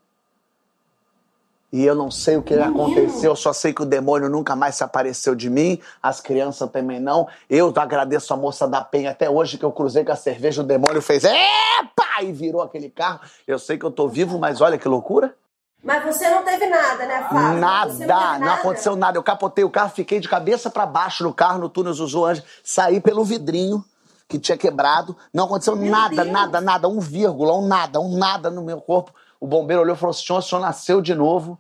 [1.72, 2.82] E eu não sei o que Menino.
[2.82, 7.00] aconteceu, só sei que o demônio nunca mais se apareceu de mim, as crianças também
[7.00, 7.28] não.
[7.48, 10.66] Eu agradeço a moça da Penha até hoje que eu cruzei com a cerveja, o
[10.66, 12.24] demônio fez epa!
[12.24, 13.20] E virou aquele carro.
[13.46, 15.36] Eu sei que eu tô vivo, mas olha que loucura.
[15.84, 17.60] Mas você não teve nada, né, Fábio?
[17.60, 18.40] Nada, não, nada.
[18.40, 19.16] não, aconteceu nada.
[19.20, 22.42] Eu capotei o carro, fiquei de cabeça para baixo no carro, no túnel Zuzu Anjo,
[22.64, 23.86] saí pelo vidrinho
[24.28, 25.16] que tinha quebrado.
[25.34, 26.28] Não aconteceu meu nada, Deus.
[26.28, 29.14] nada, nada, um vírgula, um nada, um nada no meu corpo.
[29.40, 31.60] O bombeiro olhou e falou: senhor, o senhor nasceu de novo.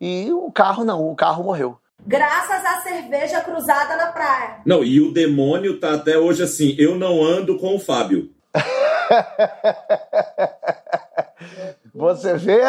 [0.00, 1.78] E o carro não, o carro morreu.
[2.06, 4.60] Graças à cerveja cruzada na praia.
[4.64, 8.30] Não, e o demônio tá até hoje assim: eu não ando com o Fábio.
[11.94, 12.60] Você vê?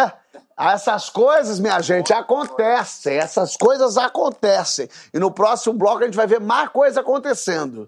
[0.60, 3.15] Essas coisas, minha gente, acontecem.
[3.15, 4.89] Essas coisas acontecem.
[5.13, 7.88] E no próximo bloco a gente vai ver mais coisas acontecendo.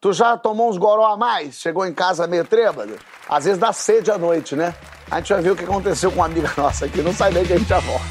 [0.00, 1.56] Tu já tomou uns goró a mais?
[1.56, 2.96] Chegou em casa meio trêbado?
[3.28, 4.72] Às vezes dá sede à noite, né?
[5.10, 7.02] A gente vai ver o que aconteceu com uma amiga nossa aqui.
[7.02, 8.04] Não sai daí que a gente já volta.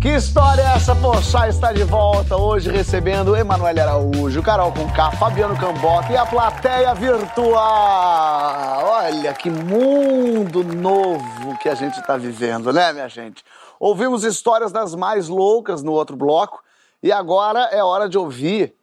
[0.00, 0.94] Que história é essa?
[0.94, 6.94] Poxa, está de volta hoje recebendo Emanuele Araújo, Carol Conká, Fabiano Cambota e a plateia
[6.94, 8.84] virtual.
[8.84, 13.44] Olha que mundo novo que a gente está vivendo, né, minha gente?
[13.82, 16.62] Ouvimos histórias das mais loucas no outro bloco
[17.02, 18.76] e agora é hora de ouvir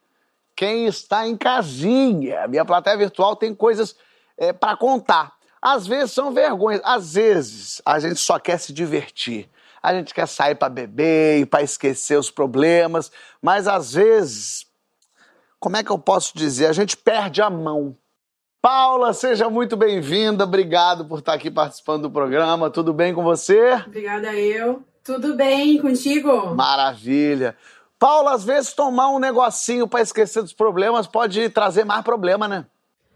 [0.54, 2.46] quem está em casinha.
[2.50, 3.96] Minha plateia virtual tem coisas
[4.38, 5.32] é, para contar.
[5.62, 9.50] Às vezes são vergonhas, às vezes a gente só quer se divertir.
[9.82, 13.10] A gente quer sair para beber e para esquecer os problemas,
[13.42, 14.66] mas às vezes,
[15.62, 16.66] como é que eu posso dizer?
[16.66, 17.96] A gente perde a mão.
[18.62, 20.44] Paula, seja muito bem-vinda.
[20.44, 22.70] Obrigado por estar aqui participando do programa.
[22.70, 23.72] Tudo bem com você?
[23.88, 24.84] Obrigada eu.
[25.02, 26.54] Tudo bem contigo?
[26.56, 27.56] Maravilha.
[27.98, 32.66] Paula, às vezes tomar um negocinho para esquecer dos problemas pode trazer mais problema, né?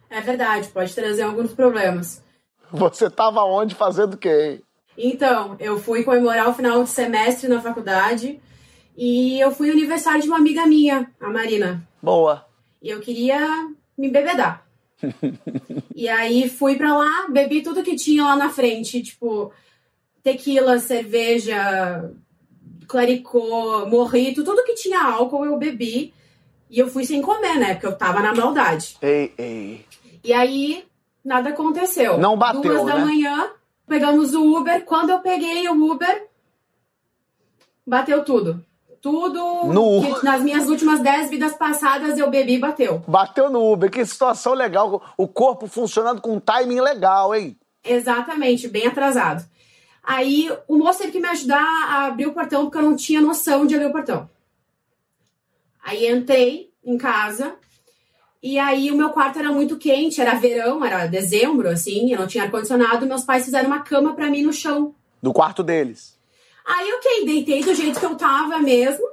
[0.09, 2.23] É verdade, pode trazer alguns problemas.
[2.71, 4.61] Você estava onde fazendo o quê?
[4.97, 8.39] Então, eu fui comemorar o final de semestre na faculdade
[8.95, 11.85] e eu fui no aniversário de uma amiga minha, a Marina.
[12.01, 12.45] Boa.
[12.81, 13.45] E eu queria
[13.97, 14.62] me bebedar.
[15.95, 19.51] E aí fui pra lá, bebi tudo que tinha lá na frente, tipo
[20.23, 22.09] tequila, cerveja,
[22.87, 26.13] claricô, morrito, tudo que tinha álcool eu bebi.
[26.69, 27.73] E eu fui sem comer, né?
[27.73, 28.97] Porque eu tava na maldade.
[29.01, 29.85] Ei, ei.
[30.23, 30.83] E aí,
[31.23, 32.17] nada aconteceu.
[32.17, 33.05] Não bateu, Duas da né?
[33.05, 33.51] manhã,
[33.87, 34.83] pegamos o Uber.
[34.83, 36.27] Quando eu peguei o Uber,
[37.85, 38.65] bateu tudo.
[39.03, 43.03] Tudo No- que nas minhas últimas dez vidas passadas eu bebi, bateu.
[43.05, 45.03] Bateu no Uber, que situação legal.
[45.17, 47.57] O corpo funcionando com um timing legal, hein?
[47.83, 49.45] Exatamente, bem atrasado.
[50.01, 53.19] Aí o moço teve que me ajudar a abrir o portão, porque eu não tinha
[53.19, 54.29] noção de abrir o portão.
[55.83, 57.55] Aí entrei em casa,
[58.41, 62.27] e aí o meu quarto era muito quente, era verão, era dezembro, assim, eu não
[62.27, 64.95] tinha ar-condicionado, meus pais fizeram uma cama pra mim no chão.
[65.21, 66.17] Do quarto deles.
[66.65, 69.05] Aí, ok, deitei do jeito que eu tava mesmo.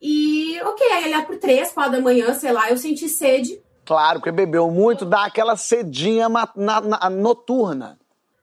[0.00, 3.60] E, ok, aí lá por três, quatro da manhã, sei lá, eu senti sede.
[3.84, 7.98] Claro, porque bebeu muito, dá aquela cedinha ma- na- na- noturna.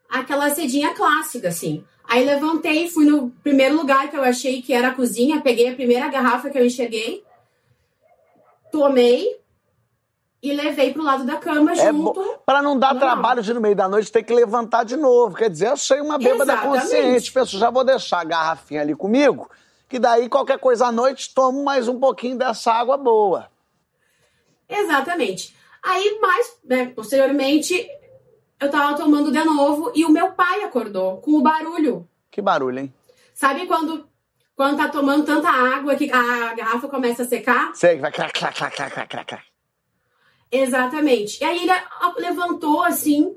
[0.10, 1.84] aquela cedinha clássica, assim.
[2.03, 5.73] Aí levantei, fui no primeiro lugar que eu achei que era a cozinha, peguei a
[5.75, 7.23] primeira garrafa que eu enxerguei,
[8.71, 9.39] tomei
[10.41, 12.13] e levei pro lado da cama É junto.
[12.13, 12.38] bom.
[12.45, 12.99] Pra não dar Não.
[13.01, 15.36] trabalho de no meio da noite ter que levantar de novo.
[15.36, 16.82] Quer dizer, eu sou uma bêbada Exatamente.
[16.84, 17.32] consciente.
[17.32, 19.49] Pessoal, já vou deixar a garrafinha ali comigo,
[19.88, 23.49] que daí qualquer coisa à noite tomo mais um pouquinho dessa água boa.
[24.67, 25.56] Exatamente.
[25.84, 27.88] Aí, mais, né, posteriormente,
[28.60, 32.08] eu tava tomando de novo e o meu pai acordou com o barulho.
[32.30, 32.93] Que barulho, hein?
[33.34, 34.08] Sabe quando,
[34.56, 37.71] quando tá tomando tanta água que a garrafa começa a secar?
[37.75, 39.51] Sei vai crac, crac, crac, crac, crac, crac.
[40.52, 41.42] Exatamente.
[41.42, 41.72] E aí ele
[42.18, 43.34] levantou assim,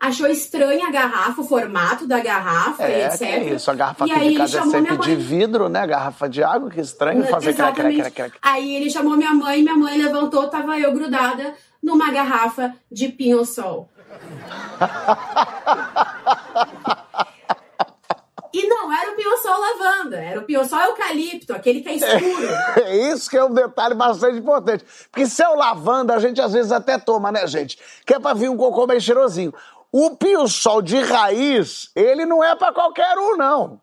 [0.00, 3.22] achou estranha a garrafa, o formato da garrafa, É, etc.
[3.22, 3.70] é isso.
[3.70, 5.16] A garrafa E aqui aí de ele casa é chamou sempre de mãe.
[5.16, 5.86] vidro, né?
[5.86, 8.32] Garrafa de água, que estranho fazer crac, crac, crac.
[8.40, 13.88] Aí ele chamou minha mãe, minha mãe levantou, tava eu grudada numa garrafa de pinho-sol.
[18.52, 19.60] E não era o pinho-sol
[20.08, 22.48] lavanda, era o pinho-sol eucalipto, aquele que é escuro.
[22.84, 24.84] É isso que é um detalhe bastante importante.
[25.10, 27.78] Porque se é o lavanda, a gente às vezes até toma, né, gente?
[28.06, 29.52] Que é pra vir um cocô bem cheirosinho.
[29.92, 33.80] O pio-sol de raiz, ele não é pra qualquer um, não.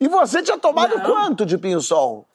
[0.00, 1.04] E você tinha tomado Não.
[1.04, 2.26] quanto de pinho-sol?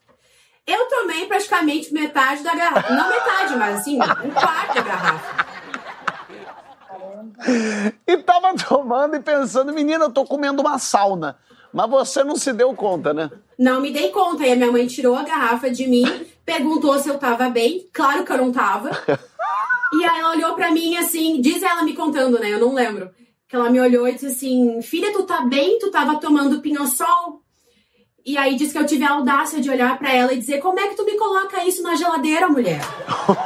[0.65, 2.93] Eu tomei praticamente metade da garrafa.
[2.93, 5.45] Não metade, mas assim, um quarto da garrafa.
[8.07, 11.37] E tava tomando e pensando, menina, eu tô comendo uma sauna.
[11.73, 13.31] Mas você não se deu conta, né?
[13.57, 14.45] Não me dei conta.
[14.45, 16.05] E a minha mãe tirou a garrafa de mim,
[16.45, 17.87] perguntou se eu tava bem.
[17.91, 18.91] Claro que eu não tava.
[19.95, 22.51] E aí ela olhou pra mim assim, diz ela me contando, né?
[22.51, 23.11] Eu não lembro.
[23.47, 25.77] Que ela me olhou e disse assim: Filha, tu tá bem?
[25.77, 27.43] Tu tava tomando pinho-sol?
[28.25, 30.79] E aí disse que eu tive a audácia de olhar pra ela e dizer: Como
[30.79, 32.81] é que tu me coloca isso na geladeira, mulher?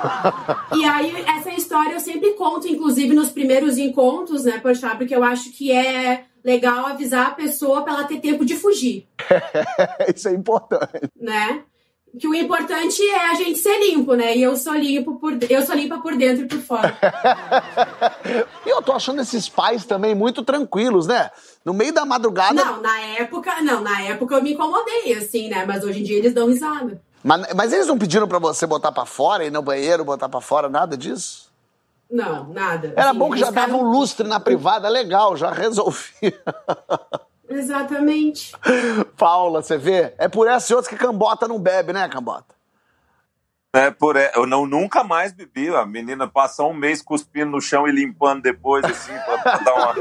[0.78, 5.26] e aí, essa história eu sempre conto, inclusive nos primeiros encontros, né, Poxa, porque eu
[5.26, 9.06] acho que é legal avisar a pessoa pra ela ter tempo de fugir
[10.16, 11.10] Isso é importante.
[11.20, 11.64] né?
[12.18, 14.36] Que o importante é a gente ser limpo, né?
[14.36, 16.98] E eu sou limpo por eu sou limpa por dentro e por fora.
[18.66, 21.30] E eu tô achando esses pais também muito tranquilos, né?
[21.64, 22.54] No meio da madrugada.
[22.54, 25.66] Não, na época, não, na época eu me incomodei assim, né?
[25.66, 27.02] Mas hoje em dia eles dão risada.
[27.24, 30.42] Mas, mas eles não pediram pra você botar pra fora, ir no banheiro, botar pra
[30.42, 31.47] fora, nada disso?
[32.10, 32.94] Não, nada.
[32.96, 36.42] Era Assim, bom que já dava um lustre na privada, legal, já resolvia.
[37.50, 38.54] Exatamente.
[39.18, 40.14] Paula, você vê?
[40.18, 42.56] É por essa e outras que Cambota não bebe, né, Cambota?
[43.74, 45.70] É por, eu não, nunca mais bebi.
[45.70, 49.74] A menina passa um mês cuspindo no chão e limpando depois, assim, pra, pra dar
[49.76, 49.94] uma.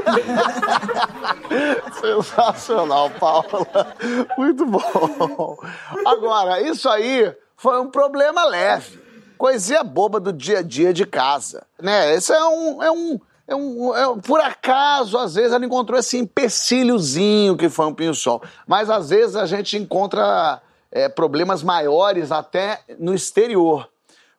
[2.23, 3.93] Sensacional, Paula.
[4.37, 5.57] Muito bom.
[6.05, 9.06] Agora, isso aí foi um problema leve.
[9.37, 11.65] Coisinha boba do dia a dia de casa.
[11.81, 12.13] Né?
[12.13, 12.83] Esse é um.
[12.83, 17.69] É um, é um é um- por acaso, às vezes, ela encontrou esse empecilhozinho que
[17.69, 18.41] foi um pinho-sol.
[18.65, 23.89] Mas às vezes a gente encontra é, problemas maiores até no exterior.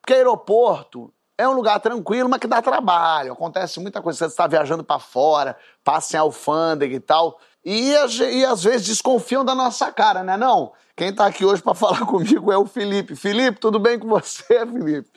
[0.01, 3.33] Porque aeroporto é um lugar tranquilo, mas que dá trabalho.
[3.33, 4.19] Acontece muita coisa.
[4.19, 7.39] Você está viajando para fora, passa em alfândega e tal.
[7.65, 10.37] E, e às vezes desconfiam da nossa cara, né?
[10.37, 10.73] Não.
[10.99, 13.15] Quem tá aqui hoje para falar comigo é o Felipe.
[13.15, 15.09] Felipe, tudo bem com você, Felipe?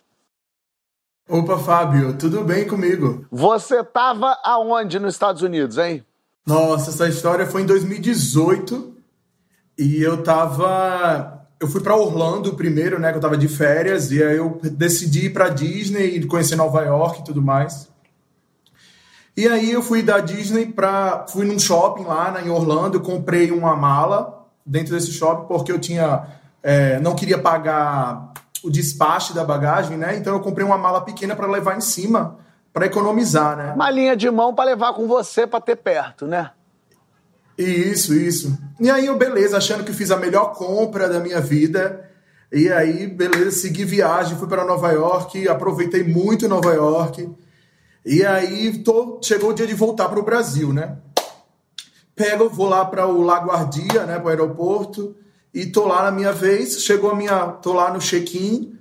[1.28, 3.26] Opa, Fábio, tudo bem comigo?
[3.32, 6.06] Você tava aonde nos Estados Unidos, hein?
[6.46, 8.96] Nossa, essa história foi em 2018
[9.76, 11.48] e eu tava.
[11.60, 13.12] Eu fui pra Orlando primeiro, né?
[13.12, 16.84] Que eu tava de férias, e aí eu decidi ir pra Disney e conhecer Nova
[16.84, 17.90] York e tudo mais.
[19.36, 23.76] E aí eu fui da Disney para fui num shopping lá em Orlando, comprei uma
[23.76, 26.28] mala dentro desse shopping porque eu tinha
[26.64, 28.34] é, não queria pagar
[28.64, 30.16] o despacho da bagagem, né?
[30.16, 32.38] Então eu comprei uma mala pequena para levar em cima
[32.74, 33.74] para economizar, né?
[33.76, 36.52] Malinha de mão para levar com você para ter perto, né?
[37.58, 38.58] Isso, isso.
[38.80, 42.10] E aí eu, beleza, achando que fiz a melhor compra da minha vida.
[42.52, 47.30] E aí, beleza, segui viagem, fui para Nova York, aproveitei muito Nova York.
[48.06, 50.98] E aí tô, chegou o dia de voltar para o Brasil, né?
[52.22, 55.16] Pego, vou lá para o Laguardia, né, para o aeroporto,
[55.52, 56.84] e tô lá na minha vez.
[56.84, 58.78] Chegou a minha, tô lá no check-in.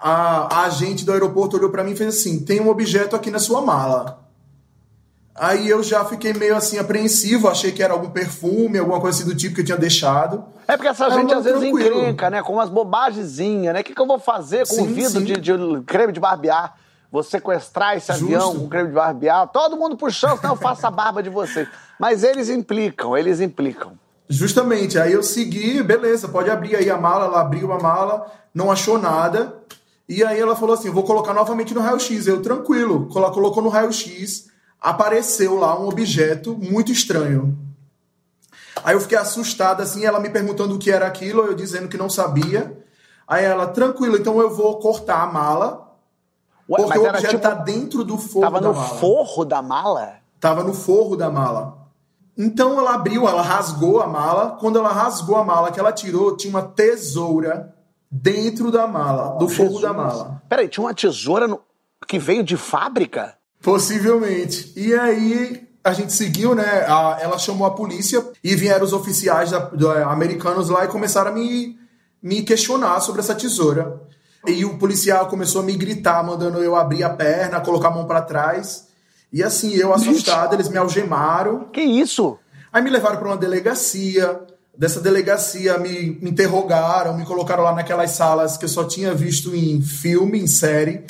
[0.00, 3.30] A, a agente do aeroporto olhou para mim e fez assim: "Tem um objeto aqui
[3.30, 4.26] na sua mala".
[5.34, 9.28] Aí eu já fiquei meio assim apreensivo, achei que era algum perfume, alguma coisa assim
[9.28, 10.44] do tipo que eu tinha deixado.
[10.66, 11.98] É porque essa gente às vezes tranquilo.
[11.98, 12.42] encrenca, né?
[12.42, 13.80] Com umas bobagemzinhas, né?
[13.80, 15.24] O que, que eu vou fazer com o Sim, vidro sim.
[15.24, 15.52] de, de
[15.86, 16.74] creme de barbear?
[17.10, 18.24] Vou sequestrar esse Justo.
[18.26, 19.48] avião com creme de barbear?
[19.48, 21.66] Todo mundo puxando, senão eu faço a barba de vocês.
[21.98, 23.98] Mas eles implicam, eles implicam.
[24.28, 28.70] Justamente, aí eu segui, beleza, pode abrir aí a mala, ela abriu a mala, não
[28.70, 29.54] achou nada.
[30.06, 32.26] E aí ela falou assim: vou colocar novamente no raio-x.
[32.26, 34.48] Eu, tranquilo, colo- colocou no raio-x,
[34.78, 37.58] apareceu lá um objeto muito estranho.
[38.84, 41.96] Aí eu fiquei assustado, assim, ela me perguntando o que era aquilo, eu dizendo que
[41.96, 42.78] não sabia.
[43.26, 45.87] Aí ela, tranquilo, então eu vou cortar a mala,
[46.68, 47.42] Ué, porque o objeto tipo.
[47.42, 48.88] tá dentro do forro Tava da no mala.
[48.88, 50.12] forro da mala?
[50.40, 51.78] Tava no forro da mala.
[52.36, 54.56] Então ela abriu, ela rasgou a mala.
[54.60, 57.74] Quando ela rasgou a mala, que ela tirou, tinha uma tesoura
[58.10, 60.42] dentro da mala, do forro da mala.
[60.48, 61.60] Peraí, tinha uma tesoura no-
[62.06, 63.34] que veio de fábrica?
[63.60, 64.72] Possivelmente.
[64.76, 66.84] E aí a gente seguiu, né?
[66.86, 71.30] a- ela chamou a polícia e vieram os oficiais da- da- americanos lá e começaram
[71.30, 71.76] a me,
[72.22, 74.00] me questionar sobre essa tesoura.
[74.48, 78.06] E o policial começou a me gritar, mandando eu abrir a perna, colocar a mão
[78.06, 78.88] pra trás.
[79.32, 81.64] E assim, eu assustado, eles me algemaram.
[81.72, 82.38] Que isso?
[82.72, 84.40] Aí me levaram para uma delegacia.
[84.76, 89.54] Dessa delegacia me, me interrogaram, me colocaram lá naquelas salas que eu só tinha visto
[89.54, 91.04] em filme, em série.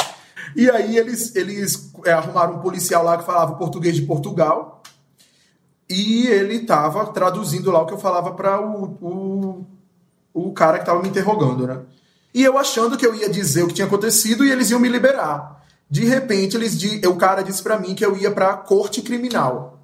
[0.57, 4.83] E aí eles, eles é, arrumaram um policial lá que falava português de Portugal.
[5.89, 9.67] E ele estava traduzindo lá o que eu falava para o, o,
[10.35, 11.81] o cara que estava me interrogando, né?
[12.35, 14.89] E eu achando que eu ia dizer o que tinha acontecido e eles iam me
[14.89, 15.63] liberar.
[15.91, 19.01] De repente, eles, di- o cara disse para mim que eu ia para a corte
[19.03, 19.79] criminal.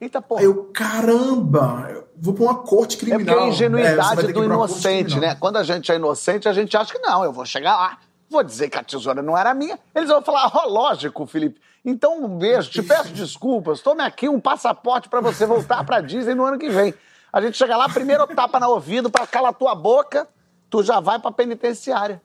[0.00, 0.40] Eita porra.
[0.40, 3.38] Aí eu, caramba, eu vou pra uma corte É porque criminal.
[3.38, 5.34] é a É, você ingenuidade que do pra inocente, né?
[5.34, 7.98] Quando a gente é inocente, a gente acha que não, eu vou chegar lá,
[8.30, 9.78] vou dizer que a tesoura não era minha.
[9.94, 11.60] Eles vão falar, ó, lógico, Felipe.
[11.84, 16.34] Então, um beijo, te peço desculpas, tome aqui um passaporte pra você voltar pra Disney
[16.34, 16.94] no ano que vem.
[17.32, 20.28] A gente chega lá, primeiro tapa no ouvido pra calar tua boca,
[20.70, 22.22] tu já vai pra penitenciária.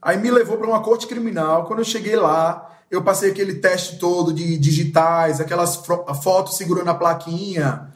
[0.00, 1.66] Aí me levou pra uma corte criminal.
[1.66, 5.82] Quando eu cheguei lá, eu passei aquele teste todo de digitais, aquelas
[6.22, 7.92] fotos segurando a plaquinha.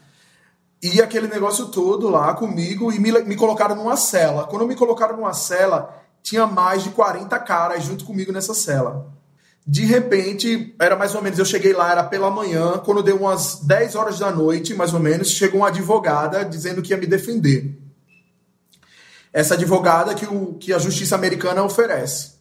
[0.81, 4.45] E aquele negócio todo lá comigo e me, me colocaram numa cela.
[4.45, 9.07] Quando me colocaram numa cela, tinha mais de 40 caras junto comigo nessa cela.
[9.65, 13.61] De repente, era mais ou menos, eu cheguei lá, era pela manhã, quando deu umas
[13.61, 17.79] 10 horas da noite, mais ou menos, chegou uma advogada dizendo que ia me defender.
[19.33, 22.33] Essa advogada que, o, que a justiça americana oferece.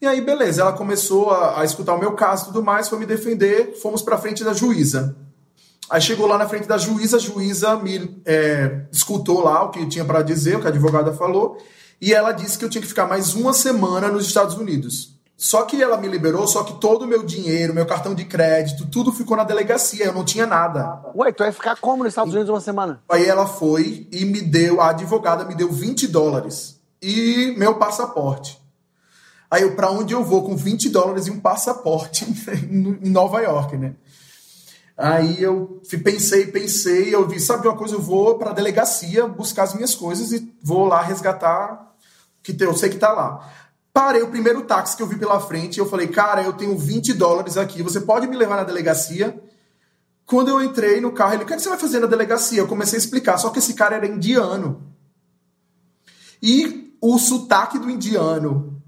[0.00, 2.98] E aí, beleza, ela começou a, a escutar o meu caso e tudo mais, foi
[2.98, 5.16] me defender, fomos pra frente da juíza.
[5.88, 9.86] Aí chegou lá na frente da juíza, a juíza me é, escutou lá o que
[9.86, 11.58] tinha para dizer, o que a advogada falou,
[12.00, 15.13] e ela disse que eu tinha que ficar mais uma semana nos Estados Unidos.
[15.36, 18.86] Só que ela me liberou, só que todo o meu dinheiro, meu cartão de crédito,
[18.86, 21.02] tudo ficou na delegacia, eu não tinha nada.
[21.14, 23.02] Ué, tu vai ficar como nos Estados Unidos uma semana?
[23.08, 28.62] Aí ela foi e me deu, a advogada me deu 20 dólares e meu passaporte.
[29.50, 32.24] Aí eu, pra onde eu vou com 20 dólares e um passaporte
[32.70, 33.94] em Nova York, né?
[34.96, 39.64] Aí eu pensei, pensei, eu vi, sabe de uma coisa, eu vou pra delegacia buscar
[39.64, 41.92] as minhas coisas e vou lá resgatar
[42.42, 43.52] que te- eu sei que tá lá.
[43.94, 46.76] Parei o primeiro táxi que eu vi pela frente e eu falei, cara, eu tenho
[46.76, 49.40] 20 dólares aqui, você pode me levar na delegacia?
[50.26, 52.58] Quando eu entrei no carro, ele, o que, é que você vai fazer na delegacia?
[52.58, 54.82] Eu comecei a explicar, só que esse cara era indiano.
[56.42, 58.82] E o sotaque do indiano,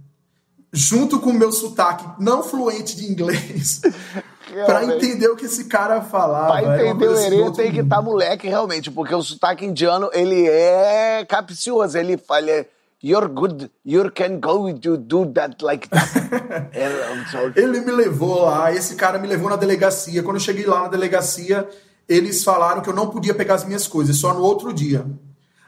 [0.72, 3.80] junto com o meu sotaque não fluente de inglês,
[4.66, 5.06] pra Realmente.
[5.06, 6.48] entender o que esse cara falava.
[6.48, 10.48] Pra entender o assim herê tem que estar moleque, realmente, porque o sotaque indiano, ele
[10.48, 12.66] é capcioso, ele fala,
[13.06, 16.70] you're good, you can go to do that like that.
[16.72, 17.60] É.
[17.60, 20.22] Ele me levou lá, esse cara me levou na delegacia.
[20.22, 21.68] Quando eu cheguei lá na delegacia,
[22.08, 25.06] eles falaram que eu não podia pegar as minhas coisas, só no outro dia.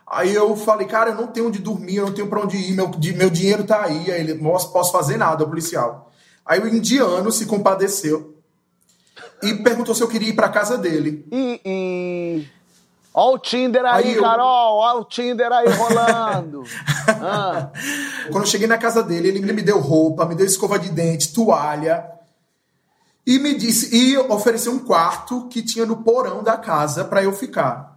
[0.07, 2.75] Aí eu falei, cara, eu não tenho onde dormir, eu não tenho pra onde ir,
[2.75, 4.11] meu, meu dinheiro tá aí.
[4.11, 6.11] Aí ele, não posso fazer nada, o policial.
[6.45, 8.35] Aí o indiano se compadeceu.
[9.43, 11.25] e perguntou se eu queria ir pra casa dele.
[11.31, 11.61] E.
[11.65, 12.58] e...
[13.15, 16.63] Ó o Tinder aí, Aí eu- Carol, ó o Tinder aí rolando.
[17.21, 17.71] Ah,
[18.31, 21.33] Quando eu cheguei na casa dele, ele me deu roupa, me deu escova de dente,
[21.33, 22.05] toalha.
[23.27, 27.33] E me disse, e ofereceu um quarto que tinha no porão da casa pra eu
[27.33, 27.97] ficar.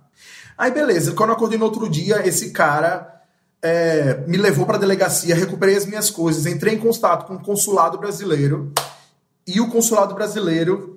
[0.58, 3.22] Aí beleza, quando eu acordei no outro dia, esse cara
[3.62, 7.98] é, me levou pra delegacia, recuperei as minhas coisas, entrei em contato com o consulado
[7.98, 8.72] brasileiro.
[9.46, 10.91] E o consulado brasileiro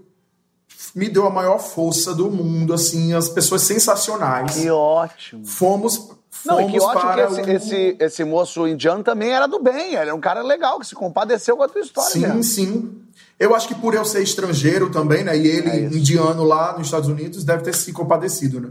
[0.94, 4.54] me deu a maior força do mundo, assim, as pessoas sensacionais.
[4.54, 5.44] que ótimo.
[5.44, 9.30] Fomos, fomos Não, e que ótimo que para esse, o- esse, esse moço indiano também
[9.32, 9.94] era do bem.
[9.94, 12.42] Ele é um cara legal, que se compadeceu com a tua história Sim, mesmo.
[12.44, 12.92] sim.
[13.40, 15.36] Eu acho que por eu ser estrangeiro também, né?
[15.36, 18.68] E ele, É indiano lá nos Estados Unidos, deve ter se compadecido, né?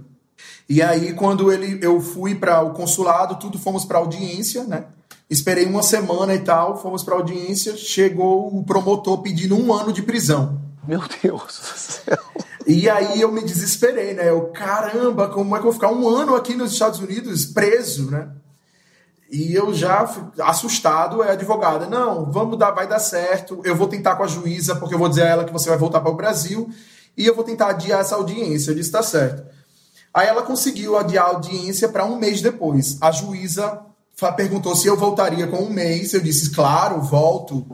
[0.69, 4.85] E aí, quando ele, eu fui para o consulado, tudo fomos para audiência, né?
[5.29, 7.75] Esperei uma semana e tal, fomos para audiência.
[7.75, 10.61] Chegou o promotor pedindo um ano de prisão.
[10.87, 12.17] Meu Deus do céu.
[12.65, 14.29] E aí eu me desesperei, né?
[14.29, 18.09] Eu, caramba, como é que eu vou ficar um ano aqui nos Estados Unidos preso,
[18.09, 18.29] né?
[19.29, 20.07] E eu já
[20.41, 23.61] assustado, é advogada, não, vamos dar, vai dar certo.
[23.63, 25.77] Eu vou tentar com a juíza, porque eu vou dizer a ela que você vai
[25.77, 26.69] voltar para o Brasil
[27.17, 28.71] e eu vou tentar adiar essa audiência.
[28.71, 29.43] Eu disse, tá certo.
[30.13, 32.97] Aí ela conseguiu adiar a audiência para um mês depois.
[33.01, 33.81] A juíza
[34.35, 36.13] perguntou se eu voltaria com um mês.
[36.13, 37.65] Eu disse, claro, volto.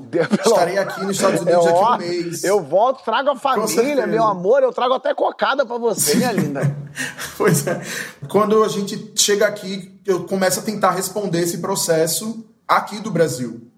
[0.46, 2.44] Estarei aqui nos Estados Unidos É daqui a um mês.
[2.44, 4.64] Eu volto, trago a família, meu amor.
[4.64, 6.78] Eu trago até cocada pra você, minha linda.
[7.38, 7.82] Pois é.
[8.28, 13.70] Quando a gente chega aqui, eu começo a tentar responder esse processo aqui do Brasil.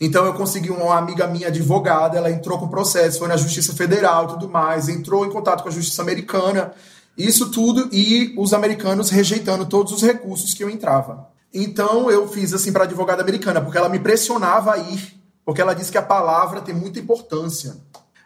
[0.00, 3.74] Então eu consegui uma amiga minha advogada, ela entrou com o processo, foi na Justiça
[3.74, 6.72] Federal e tudo mais, entrou em contato com a Justiça Americana,
[7.16, 11.28] isso tudo, e os americanos rejeitando todos os recursos que eu entrava.
[11.52, 15.60] Então eu fiz assim para a advogada americana, porque ela me pressionava a ir, porque
[15.60, 17.76] ela disse que a palavra tem muita importância.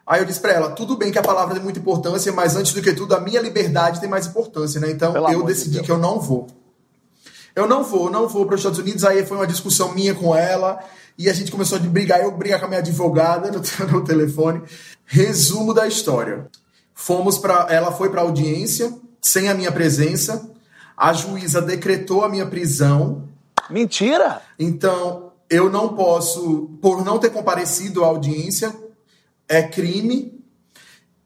[0.07, 2.73] Aí eu disse pra ela, tudo bem que a palavra tem muita importância, mas antes
[2.73, 4.91] do que tudo, a minha liberdade tem mais importância, né?
[4.91, 5.87] Então Pelo eu de decidi Deus.
[5.87, 6.49] que eu não vou.
[7.55, 9.05] Eu não vou, não vou para os Estados Unidos.
[9.05, 10.81] Aí foi uma discussão minha com ela
[11.17, 12.21] e a gente começou a brigar.
[12.21, 13.61] Eu brigar com a minha advogada no,
[13.93, 14.63] no telefone.
[15.05, 16.49] Resumo da história:
[16.95, 20.50] fomos para, ela foi para audiência sem a minha presença.
[21.01, 23.27] A juíza decretou a minha prisão.
[23.71, 24.43] Mentira!
[24.59, 28.75] Então eu não posso, por não ter comparecido à audiência,
[29.49, 30.39] é crime.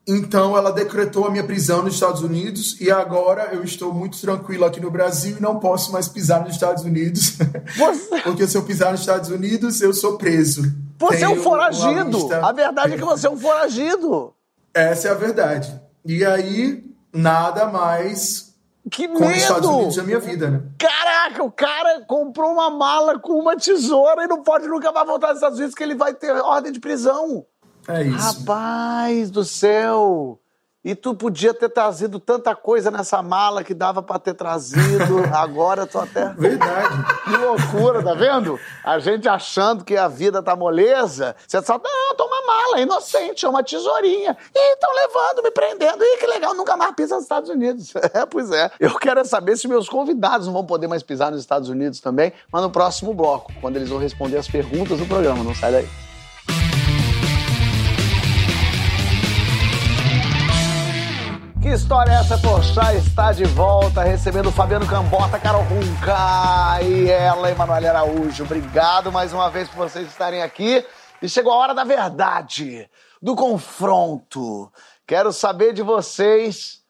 [0.06, 4.64] Então ela decretou a minha prisão nos Estados Unidos e agora eu estou muito tranquilo
[4.64, 7.38] aqui no Brasil e não posso mais pisar nos Estados Unidos.
[7.76, 10.62] Você, Porque se eu pisar nos Estados Unidos, eu sou preso.
[11.00, 12.10] você é um Tenho foragido.
[12.18, 14.32] lista- A verdade é que você é um foragido.
[14.72, 15.80] Essa é a verdade.
[16.04, 18.53] E aí, nada mais
[18.90, 19.76] Que com os Estados medo!
[19.76, 20.62] Unidos na minha vida, né?
[20.78, 25.28] Caraca, o cara comprou uma mala com uma tesoura e não pode nunca mais voltar
[25.28, 27.46] aos Estados Unidos que ele vai ter ordem de prisão.
[27.88, 28.40] É isso.
[28.40, 30.38] Rapaz do céu!
[30.84, 35.24] E tu podia ter trazido tanta coisa nessa mala que dava pra ter trazido.
[35.34, 36.28] Agora tu até.
[36.34, 37.04] Verdade.
[37.24, 38.60] Que loucura, tá vendo?
[38.84, 41.34] A gente achando que a vida tá moleza.
[41.48, 44.36] Você só, não, tô uma mala, inocente, é uma tesourinha.
[44.54, 46.04] E estão levando, me prendendo.
[46.04, 47.92] Ih, que legal, nunca mais pisa nos Estados Unidos.
[48.14, 48.70] É, pois é.
[48.78, 52.00] Eu quero é saber se meus convidados não vão poder mais pisar nos Estados Unidos
[52.00, 55.42] também, mas no próximo bloco, quando eles vão responder as perguntas do programa.
[55.42, 55.88] Não sai daí.
[61.64, 62.92] Que história é essa, Poxa?
[62.92, 68.44] Está de volta, recebendo o Fabiano Cambota, Carol Runca e ela, Emanuele Araújo.
[68.44, 70.84] Obrigado mais uma vez por vocês estarem aqui.
[71.22, 72.86] E chegou a hora da verdade,
[73.22, 74.70] do confronto.
[75.06, 76.82] Quero saber de vocês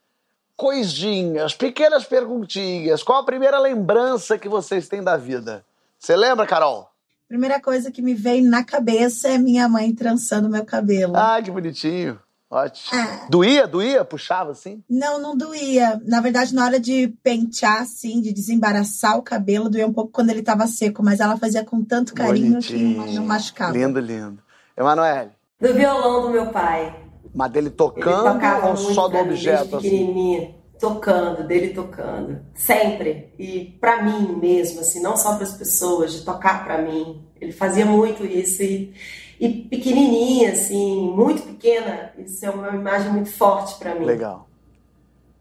[0.57, 3.01] coisinhas, pequenas perguntinhas.
[3.05, 5.65] Qual a primeira lembrança que vocês têm da vida?
[6.01, 6.91] Você lembra, Carol?
[7.29, 11.17] Primeira coisa que me veio na cabeça é minha mãe trançando meu cabelo.
[11.17, 12.19] Ah, que bonitinho.
[12.55, 12.89] Ótimo.
[13.01, 13.27] Ah.
[13.29, 13.67] Doía?
[13.67, 14.05] Doía?
[14.05, 14.83] Puxava assim?
[14.89, 16.01] Não, não doía.
[16.07, 20.31] Na verdade, na hora de pentear, assim, de desembaraçar o cabelo, doía um pouco quando
[20.31, 23.15] ele tava seco, mas ela fazia com tanto carinho que Bonitinho.
[23.21, 23.73] não machucava.
[23.73, 24.39] Lindo, lindo.
[24.77, 25.31] Emanuele,
[25.61, 26.95] Do violão do meu pai.
[27.35, 29.77] mas dele Ele tocando tocava ou muito só do objeto?
[29.77, 29.89] Assim?
[29.91, 30.55] pequenininha.
[30.79, 32.41] Tocando, dele tocando.
[32.55, 33.33] Sempre.
[33.39, 37.25] E pra mim mesmo, assim, não só para as pessoas, de tocar pra mim.
[37.41, 38.63] Ele fazia muito isso.
[38.63, 38.93] E,
[39.41, 44.05] e pequenininha, assim, muito pequena, isso é uma imagem muito forte pra mim.
[44.05, 44.49] Legal.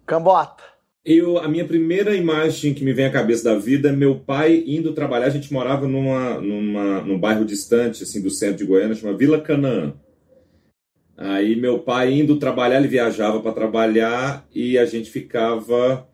[0.05, 0.63] Cambota.
[1.05, 4.63] Eu, a minha primeira imagem que me vem à cabeça da vida é meu pai
[4.65, 5.25] indo trabalhar.
[5.25, 9.41] A gente morava numa, numa, num bairro distante, assim, do centro de Goiânia, chama Vila
[9.41, 9.93] Canaã.
[11.17, 16.07] Aí meu pai indo trabalhar, ele viajava para trabalhar e a gente ficava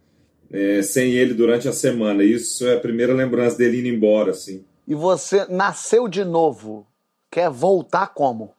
[0.51, 2.23] é, sem ele durante a semana.
[2.23, 4.65] Isso é a primeira lembrança dele indo embora, assim.
[4.87, 6.88] E você nasceu de novo.
[7.31, 8.53] Quer voltar como?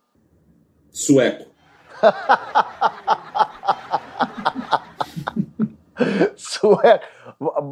[0.92, 1.48] Sueco.
[6.36, 7.00] Sue...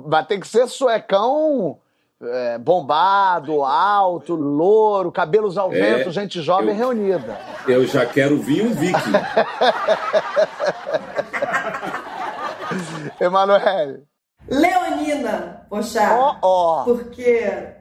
[0.07, 1.79] Vai ter que ser suecão
[2.23, 7.39] é, bombado, alto, louro, cabelos ao É, vento, gente jovem eu- reunida.
[7.67, 9.13] Eu já quero vir um viking.
[13.21, 14.05] Emanuele.
[14.49, 16.15] Leonina, poxa.
[16.17, 16.85] Ó, ó.
[16.85, 17.75] Porque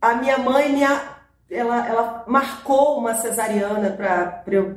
[0.00, 1.21] a minha mãe me a-
[1.52, 3.90] ela, ela marcou uma cesariana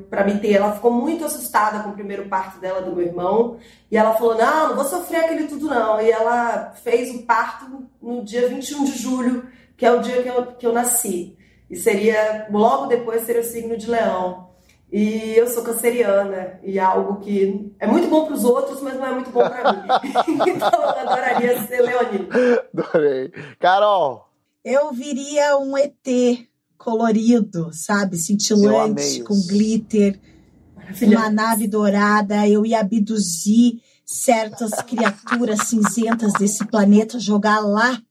[0.09, 0.53] para me ter.
[0.53, 3.57] Ela ficou muito assustada com o primeiro parto dela do meu irmão.
[3.89, 6.01] E ela falou: Não, não vou sofrer aquele tudo, não.
[6.01, 9.47] E ela fez o parto no dia 21 de julho,
[9.77, 11.37] que é o dia que eu, que eu nasci.
[11.69, 14.49] E seria, logo depois, seria o signo de leão.
[14.91, 18.93] E eu sou canceriana, e é algo que é muito bom para os outros, mas
[18.93, 19.81] não é muito bom para mim.
[20.47, 22.27] então eu adoraria ser leonina.
[22.73, 23.31] Adorei.
[23.59, 24.29] Carol.
[24.63, 26.47] Eu viria um ET
[26.77, 28.17] colorido, sabe?
[28.17, 30.19] Cintilante, com glitter,
[31.01, 32.47] uma nave dourada.
[32.47, 38.01] Eu ia abduzir certas criaturas cinzentas desse planeta, jogar lá,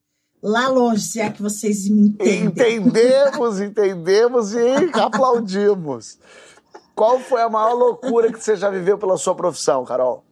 [0.42, 2.44] lá longe, se é que vocês me entendem.
[2.46, 6.18] Entendemos, entendemos e aplaudimos.
[6.94, 10.24] Qual foi a maior loucura que você já viveu pela sua profissão, Carol?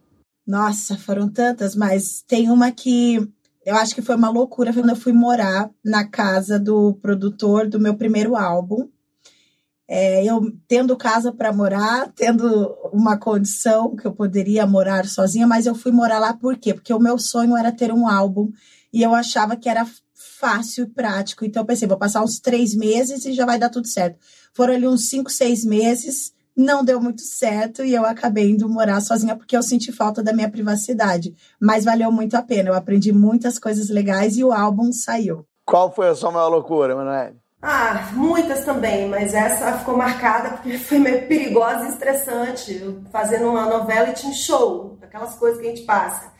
[0.45, 3.29] Nossa, foram tantas, mas tem uma que
[3.65, 7.79] eu acho que foi uma loucura quando eu fui morar na casa do produtor do
[7.79, 8.89] meu primeiro álbum.
[9.87, 15.65] É, eu tendo casa para morar, tendo uma condição que eu poderia morar sozinha, mas
[15.65, 16.73] eu fui morar lá por quê?
[16.73, 18.51] Porque o meu sonho era ter um álbum
[18.91, 21.45] e eu achava que era fácil e prático.
[21.45, 24.19] Então eu pensei, vou passar uns três meses e já vai dar tudo certo.
[24.53, 29.01] Foram ali uns cinco, seis meses, não deu muito certo e eu acabei indo morar
[29.01, 31.35] sozinha porque eu senti falta da minha privacidade.
[31.59, 32.69] Mas valeu muito a pena.
[32.69, 35.45] Eu aprendi muitas coisas legais e o álbum saiu.
[35.65, 37.43] Qual foi a sua maior loucura, Emanuele?
[37.65, 42.77] Ah, muitas também, mas essa ficou marcada porque foi meio perigosa e estressante.
[42.77, 46.33] Eu fazendo uma novela e tinha um show, aquelas coisas que a gente passa.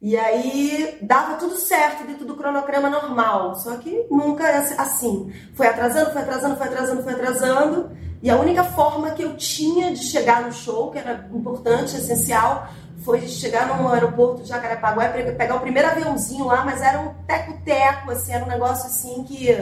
[0.00, 5.30] E aí dava tudo certo dentro do cronograma normal, só que nunca é assim.
[5.52, 7.90] Foi atrasando, foi atrasando, foi atrasando, foi atrasando.
[8.22, 12.68] E a única forma que eu tinha de chegar no show, que era importante, essencial,
[13.02, 17.00] foi de chegar no aeroporto de Jacarepaguá e pegar o primeiro aviãozinho lá, mas era
[17.00, 19.56] um teco-teco, assim, era um negócio assim que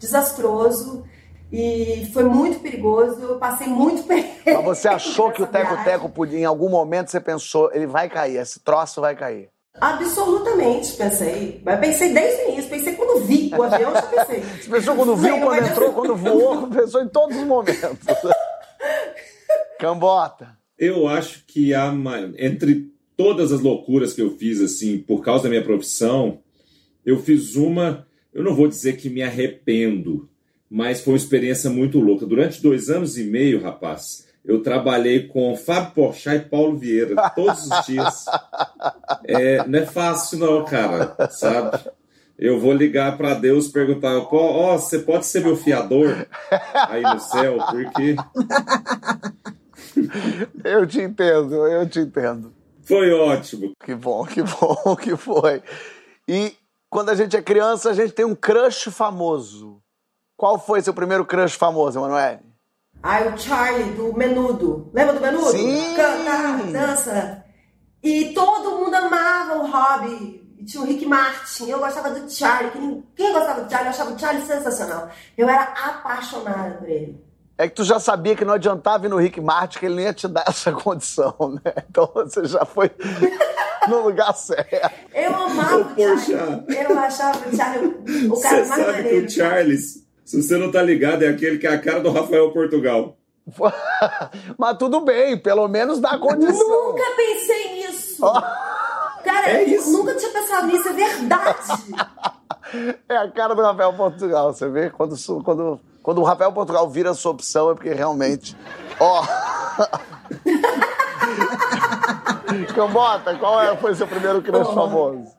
[0.00, 1.04] desastroso
[1.52, 3.20] e foi muito perigoso.
[3.20, 4.42] Eu passei muito perrengue.
[4.46, 8.38] Mas você achou que o teco-teco podia, em algum momento você pensou, ele vai cair,
[8.38, 9.51] esse troço vai cair.
[9.80, 11.60] Absolutamente, pensei.
[11.64, 14.40] Mas pensei desde o início, pensei quando vi o avião, eu já pensei.
[14.62, 17.82] Você pensou quando viu, quando mas- entrou, quando voou, pensou em todos os momentos.
[19.78, 20.56] Cambota.
[20.78, 21.92] Eu acho que a,
[22.38, 26.40] entre todas as loucuras que eu fiz, assim, por causa da minha profissão,
[27.04, 30.28] eu fiz uma, eu não vou dizer que me arrependo,
[30.68, 32.26] mas foi uma experiência muito louca.
[32.26, 37.66] Durante dois anos e meio, rapaz, eu trabalhei com Fábio Porchat e Paulo Vieira todos
[37.70, 38.24] os dias.
[39.24, 41.78] É, não é fácil não, cara, sabe?
[42.38, 46.26] Eu vou ligar para Deus perguntar, "Pô, ó, você pode ser meu fiador
[46.88, 48.16] aí no céu, porque
[50.64, 52.52] Eu te entendo, eu te entendo.
[52.82, 53.72] foi ótimo.
[53.84, 55.62] Que bom, que bom que foi.
[56.26, 56.54] E
[56.90, 59.80] quando a gente é criança, a gente tem um crush famoso.
[60.36, 62.40] Qual foi seu primeiro crush famoso, Emanuele?
[63.02, 64.90] Ai, o Charlie do Menudo.
[64.94, 65.50] Lembra do Menudo?
[65.50, 65.94] Sim!
[65.96, 67.44] Canta, dança.
[68.02, 70.40] E todo mundo amava o Hobby.
[70.58, 71.68] E tinha o Rick Martin.
[71.68, 72.70] Eu gostava do Charlie.
[72.70, 73.88] Que ninguém gostava do Charlie.
[73.88, 75.08] Eu achava o Charlie sensacional.
[75.36, 77.20] Eu era apaixonada por ele.
[77.58, 80.04] É que tu já sabia que não adiantava ir no Rick Martin, que ele nem
[80.06, 81.72] ia te dar essa condição, né?
[81.88, 82.90] Então você já foi
[83.88, 84.90] no lugar certo.
[85.12, 86.66] Eu amava o Charlie.
[86.68, 87.86] Eu achava o Charlie
[88.28, 90.01] o cara Você mais sabe que o Charles,
[90.32, 93.18] se você não tá ligado, é aquele que é a cara do Rafael Portugal.
[94.56, 96.68] Mas tudo bem, pelo menos dá condição.
[96.68, 98.22] Nunca pensei nisso.
[99.22, 99.92] Cara, É isso.
[99.92, 100.88] nunca tinha pensado nisso.
[100.88, 101.58] É verdade.
[103.06, 104.88] É a cara do Rafael Portugal, você vê?
[104.88, 105.14] Quando,
[105.44, 108.56] quando, quando o Rafael Portugal vira a sua opção é porque realmente.
[108.98, 109.22] Ó!
[112.74, 115.34] Cambota, qual é, foi seu primeiro crush famoso?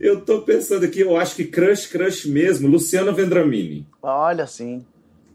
[0.00, 3.86] Eu tô pensando aqui, eu acho que crush, crush mesmo, Luciana Vendramini.
[4.02, 4.84] Olha, sim.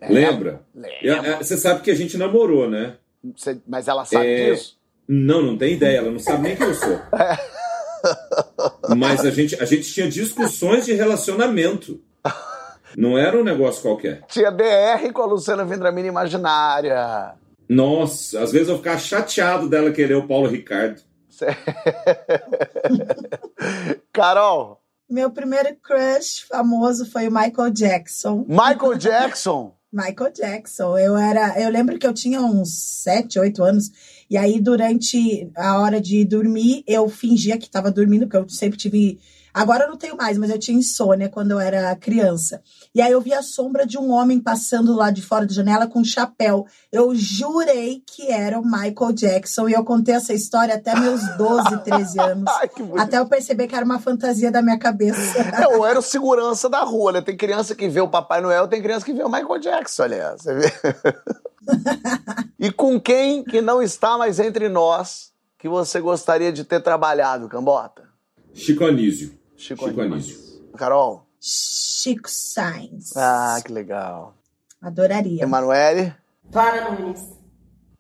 [0.01, 0.61] Lembra?
[0.73, 0.91] lembro.
[1.01, 2.95] Eu- é, Você sabe que a gente namorou, né?
[3.35, 4.51] Você- mas ela sabe É.
[4.51, 4.77] disso?
[5.07, 6.99] Não, não tem ideia, ela não sabe nem quem eu sou.
[8.95, 11.99] Mas a gente, a gente tinha discussões de relacionamento.
[12.97, 14.21] Não era um negócio qualquer.
[14.27, 17.33] Tinha DR com a Luciana Vendramini imaginária.
[17.67, 21.01] Nossa, às vezes eu ficava chateado dela querer o Paulo Ricardo.
[24.13, 28.45] Carol, Meu primeiro crush famoso foi o Michael Jackson.
[28.47, 29.75] Michael Jackson.
[29.91, 30.97] Michael Jackson.
[30.97, 33.89] Eu era, eu lembro que eu tinha uns 7, 8 anos.
[34.29, 38.77] E aí, durante a hora de dormir, eu fingia que estava dormindo, porque eu sempre
[38.77, 39.19] tive
[39.55, 42.61] Agora eu não tenho mais, mas eu tinha insônia quando eu era criança.
[42.93, 45.87] E aí eu vi a sombra de um homem passando lá de fora da janela
[45.87, 46.67] com um chapéu.
[46.91, 51.83] Eu jurei que era o Michael Jackson e eu contei essa história até meus 12,
[51.85, 52.43] 13 anos.
[52.59, 55.21] Ai, até eu perceber que era uma fantasia da minha cabeça.
[55.63, 57.21] Eu era o segurança da rua, né?
[57.21, 60.41] Tem criança que vê o Papai Noel, tem criança que vê o Michael Jackson, aliás.
[60.41, 60.73] Você vê?
[62.59, 67.47] e com quem que não está mais entre nós que você gostaria de ter trabalhado,
[67.47, 68.03] Cambota?
[68.53, 69.44] Chico Anísio.
[69.57, 70.71] Chico, Chico Anísio.
[70.77, 71.25] Carol?
[71.39, 73.15] Chico Sainz.
[73.15, 74.35] Ah, que legal.
[74.81, 75.43] Adoraria.
[75.43, 76.15] Emanuele?
[76.51, 77.35] Clara Nunes.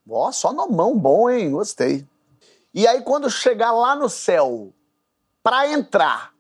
[0.07, 1.51] Ó, só nomão bom, hein?
[1.51, 2.07] Gostei.
[2.73, 4.73] E aí, quando chegar lá no céu,
[5.41, 6.33] pra entrar,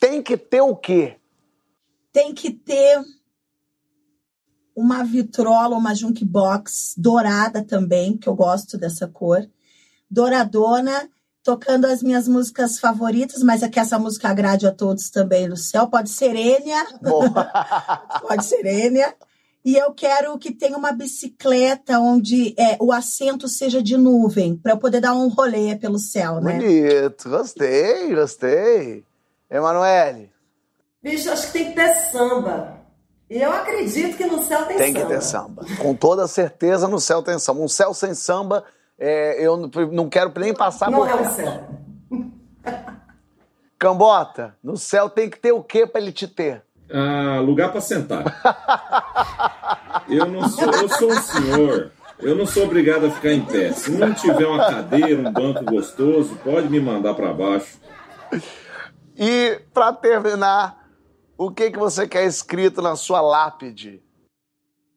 [0.00, 1.18] tem que ter o quê?
[2.12, 3.04] Tem que ter
[4.74, 9.48] uma vitrola, uma jukebox dourada também, que eu gosto dessa cor.
[10.10, 11.08] Douradona
[11.44, 15.58] tocando as minhas músicas favoritas, mas é que essa música agrade a todos também no
[15.58, 15.86] céu.
[15.86, 16.86] Pode ser Enya.
[18.26, 19.14] Pode ser Enya.
[19.62, 24.72] E eu quero que tenha uma bicicleta onde é, o assento seja de nuvem, para
[24.72, 26.58] eu poder dar um rolê pelo céu, né?
[26.58, 29.04] Bonito, gostei, gostei.
[29.50, 30.30] Emanuele?
[31.02, 32.78] Bicho, acho que tem que ter samba.
[33.28, 34.98] E eu acredito que no céu tem, tem samba.
[34.98, 35.66] Tem que ter samba.
[35.78, 37.60] Com toda certeza no céu tem samba.
[37.60, 38.64] Um céu sem samba
[39.06, 41.64] é, eu não quero nem passar não por é o céu.
[43.78, 46.62] Cambota, no céu tem que ter o que para ele te ter?
[46.90, 48.24] Ah, lugar para sentar.
[50.08, 51.90] eu não sou, eu sou um senhor.
[52.18, 53.72] Eu não sou obrigado a ficar em pé.
[53.72, 57.78] Se não tiver uma cadeira, um banco gostoso, pode me mandar para baixo.
[59.18, 60.88] E para terminar,
[61.36, 64.03] o que que você quer escrito na sua lápide?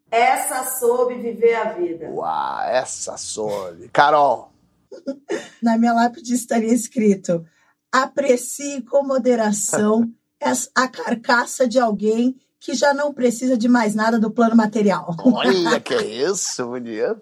[0.09, 2.09] Essa soube viver a vida.
[2.09, 3.89] Uau, essa soube.
[3.89, 4.51] Carol.
[5.61, 7.45] Na minha lápide estaria escrito:
[7.91, 10.09] aprecie com moderação
[10.75, 15.15] a carcaça de alguém que já não precisa de mais nada do plano material.
[15.23, 17.21] Olha que é isso, bonito.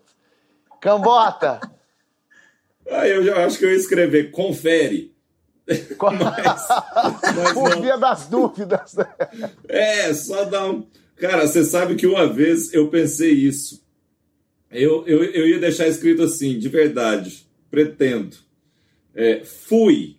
[0.79, 1.59] Cambota.
[2.89, 5.15] Ah, eu já acho que eu ia escrever confere.
[5.67, 6.67] mas,
[7.36, 8.93] mas Por via das dúvidas.
[8.93, 9.07] Né?
[9.67, 10.88] É, só dar um
[11.18, 13.84] Cara, você sabe que uma vez eu pensei isso.
[14.70, 18.36] Eu, eu, eu ia deixar escrito assim, de verdade, pretendo.
[19.13, 20.18] É, fui,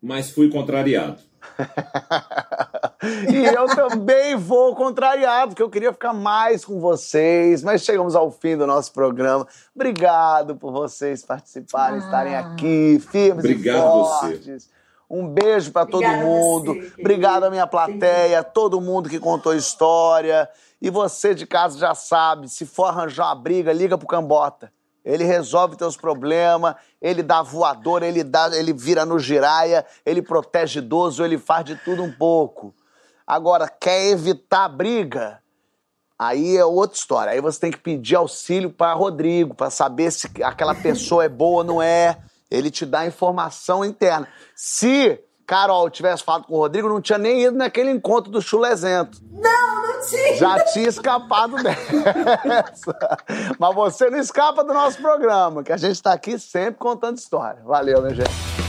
[0.00, 1.20] mas fui contrariado.
[3.32, 8.30] e eu também vou contrariado, porque eu queria ficar mais com vocês, mas chegamos ao
[8.30, 9.46] fim do nosso programa.
[9.74, 12.04] Obrigado por vocês participarem, ah.
[12.04, 14.64] estarem aqui, firmes Obrigado e fortes.
[14.64, 14.77] Você.
[15.10, 16.76] Um beijo para todo mundo.
[16.98, 20.48] Obrigado à minha plateia, todo mundo que contou história.
[20.80, 24.70] E você de casa já sabe, se for arranjar uma briga, liga pro Cambota.
[25.04, 30.80] Ele resolve teus problemas, ele dá voador, ele dá, ele vira no giraia, ele protege
[30.80, 32.74] idoso, ele faz de tudo um pouco.
[33.26, 35.42] Agora, quer evitar briga?
[36.18, 37.32] Aí é outra história.
[37.32, 41.58] Aí você tem que pedir auxílio para Rodrigo, para saber se aquela pessoa é boa
[41.58, 42.18] ou não é.
[42.50, 44.28] Ele te dá informação interna.
[44.54, 49.18] Se Carol tivesse falado com o Rodrigo, não tinha nem ido naquele encontro do chulezento.
[49.30, 50.36] Não, não tinha.
[50.36, 52.98] Já tinha escapado dessa.
[53.58, 57.62] Mas você não escapa do nosso programa, que a gente está aqui sempre contando história.
[57.64, 58.67] Valeu, minha gente.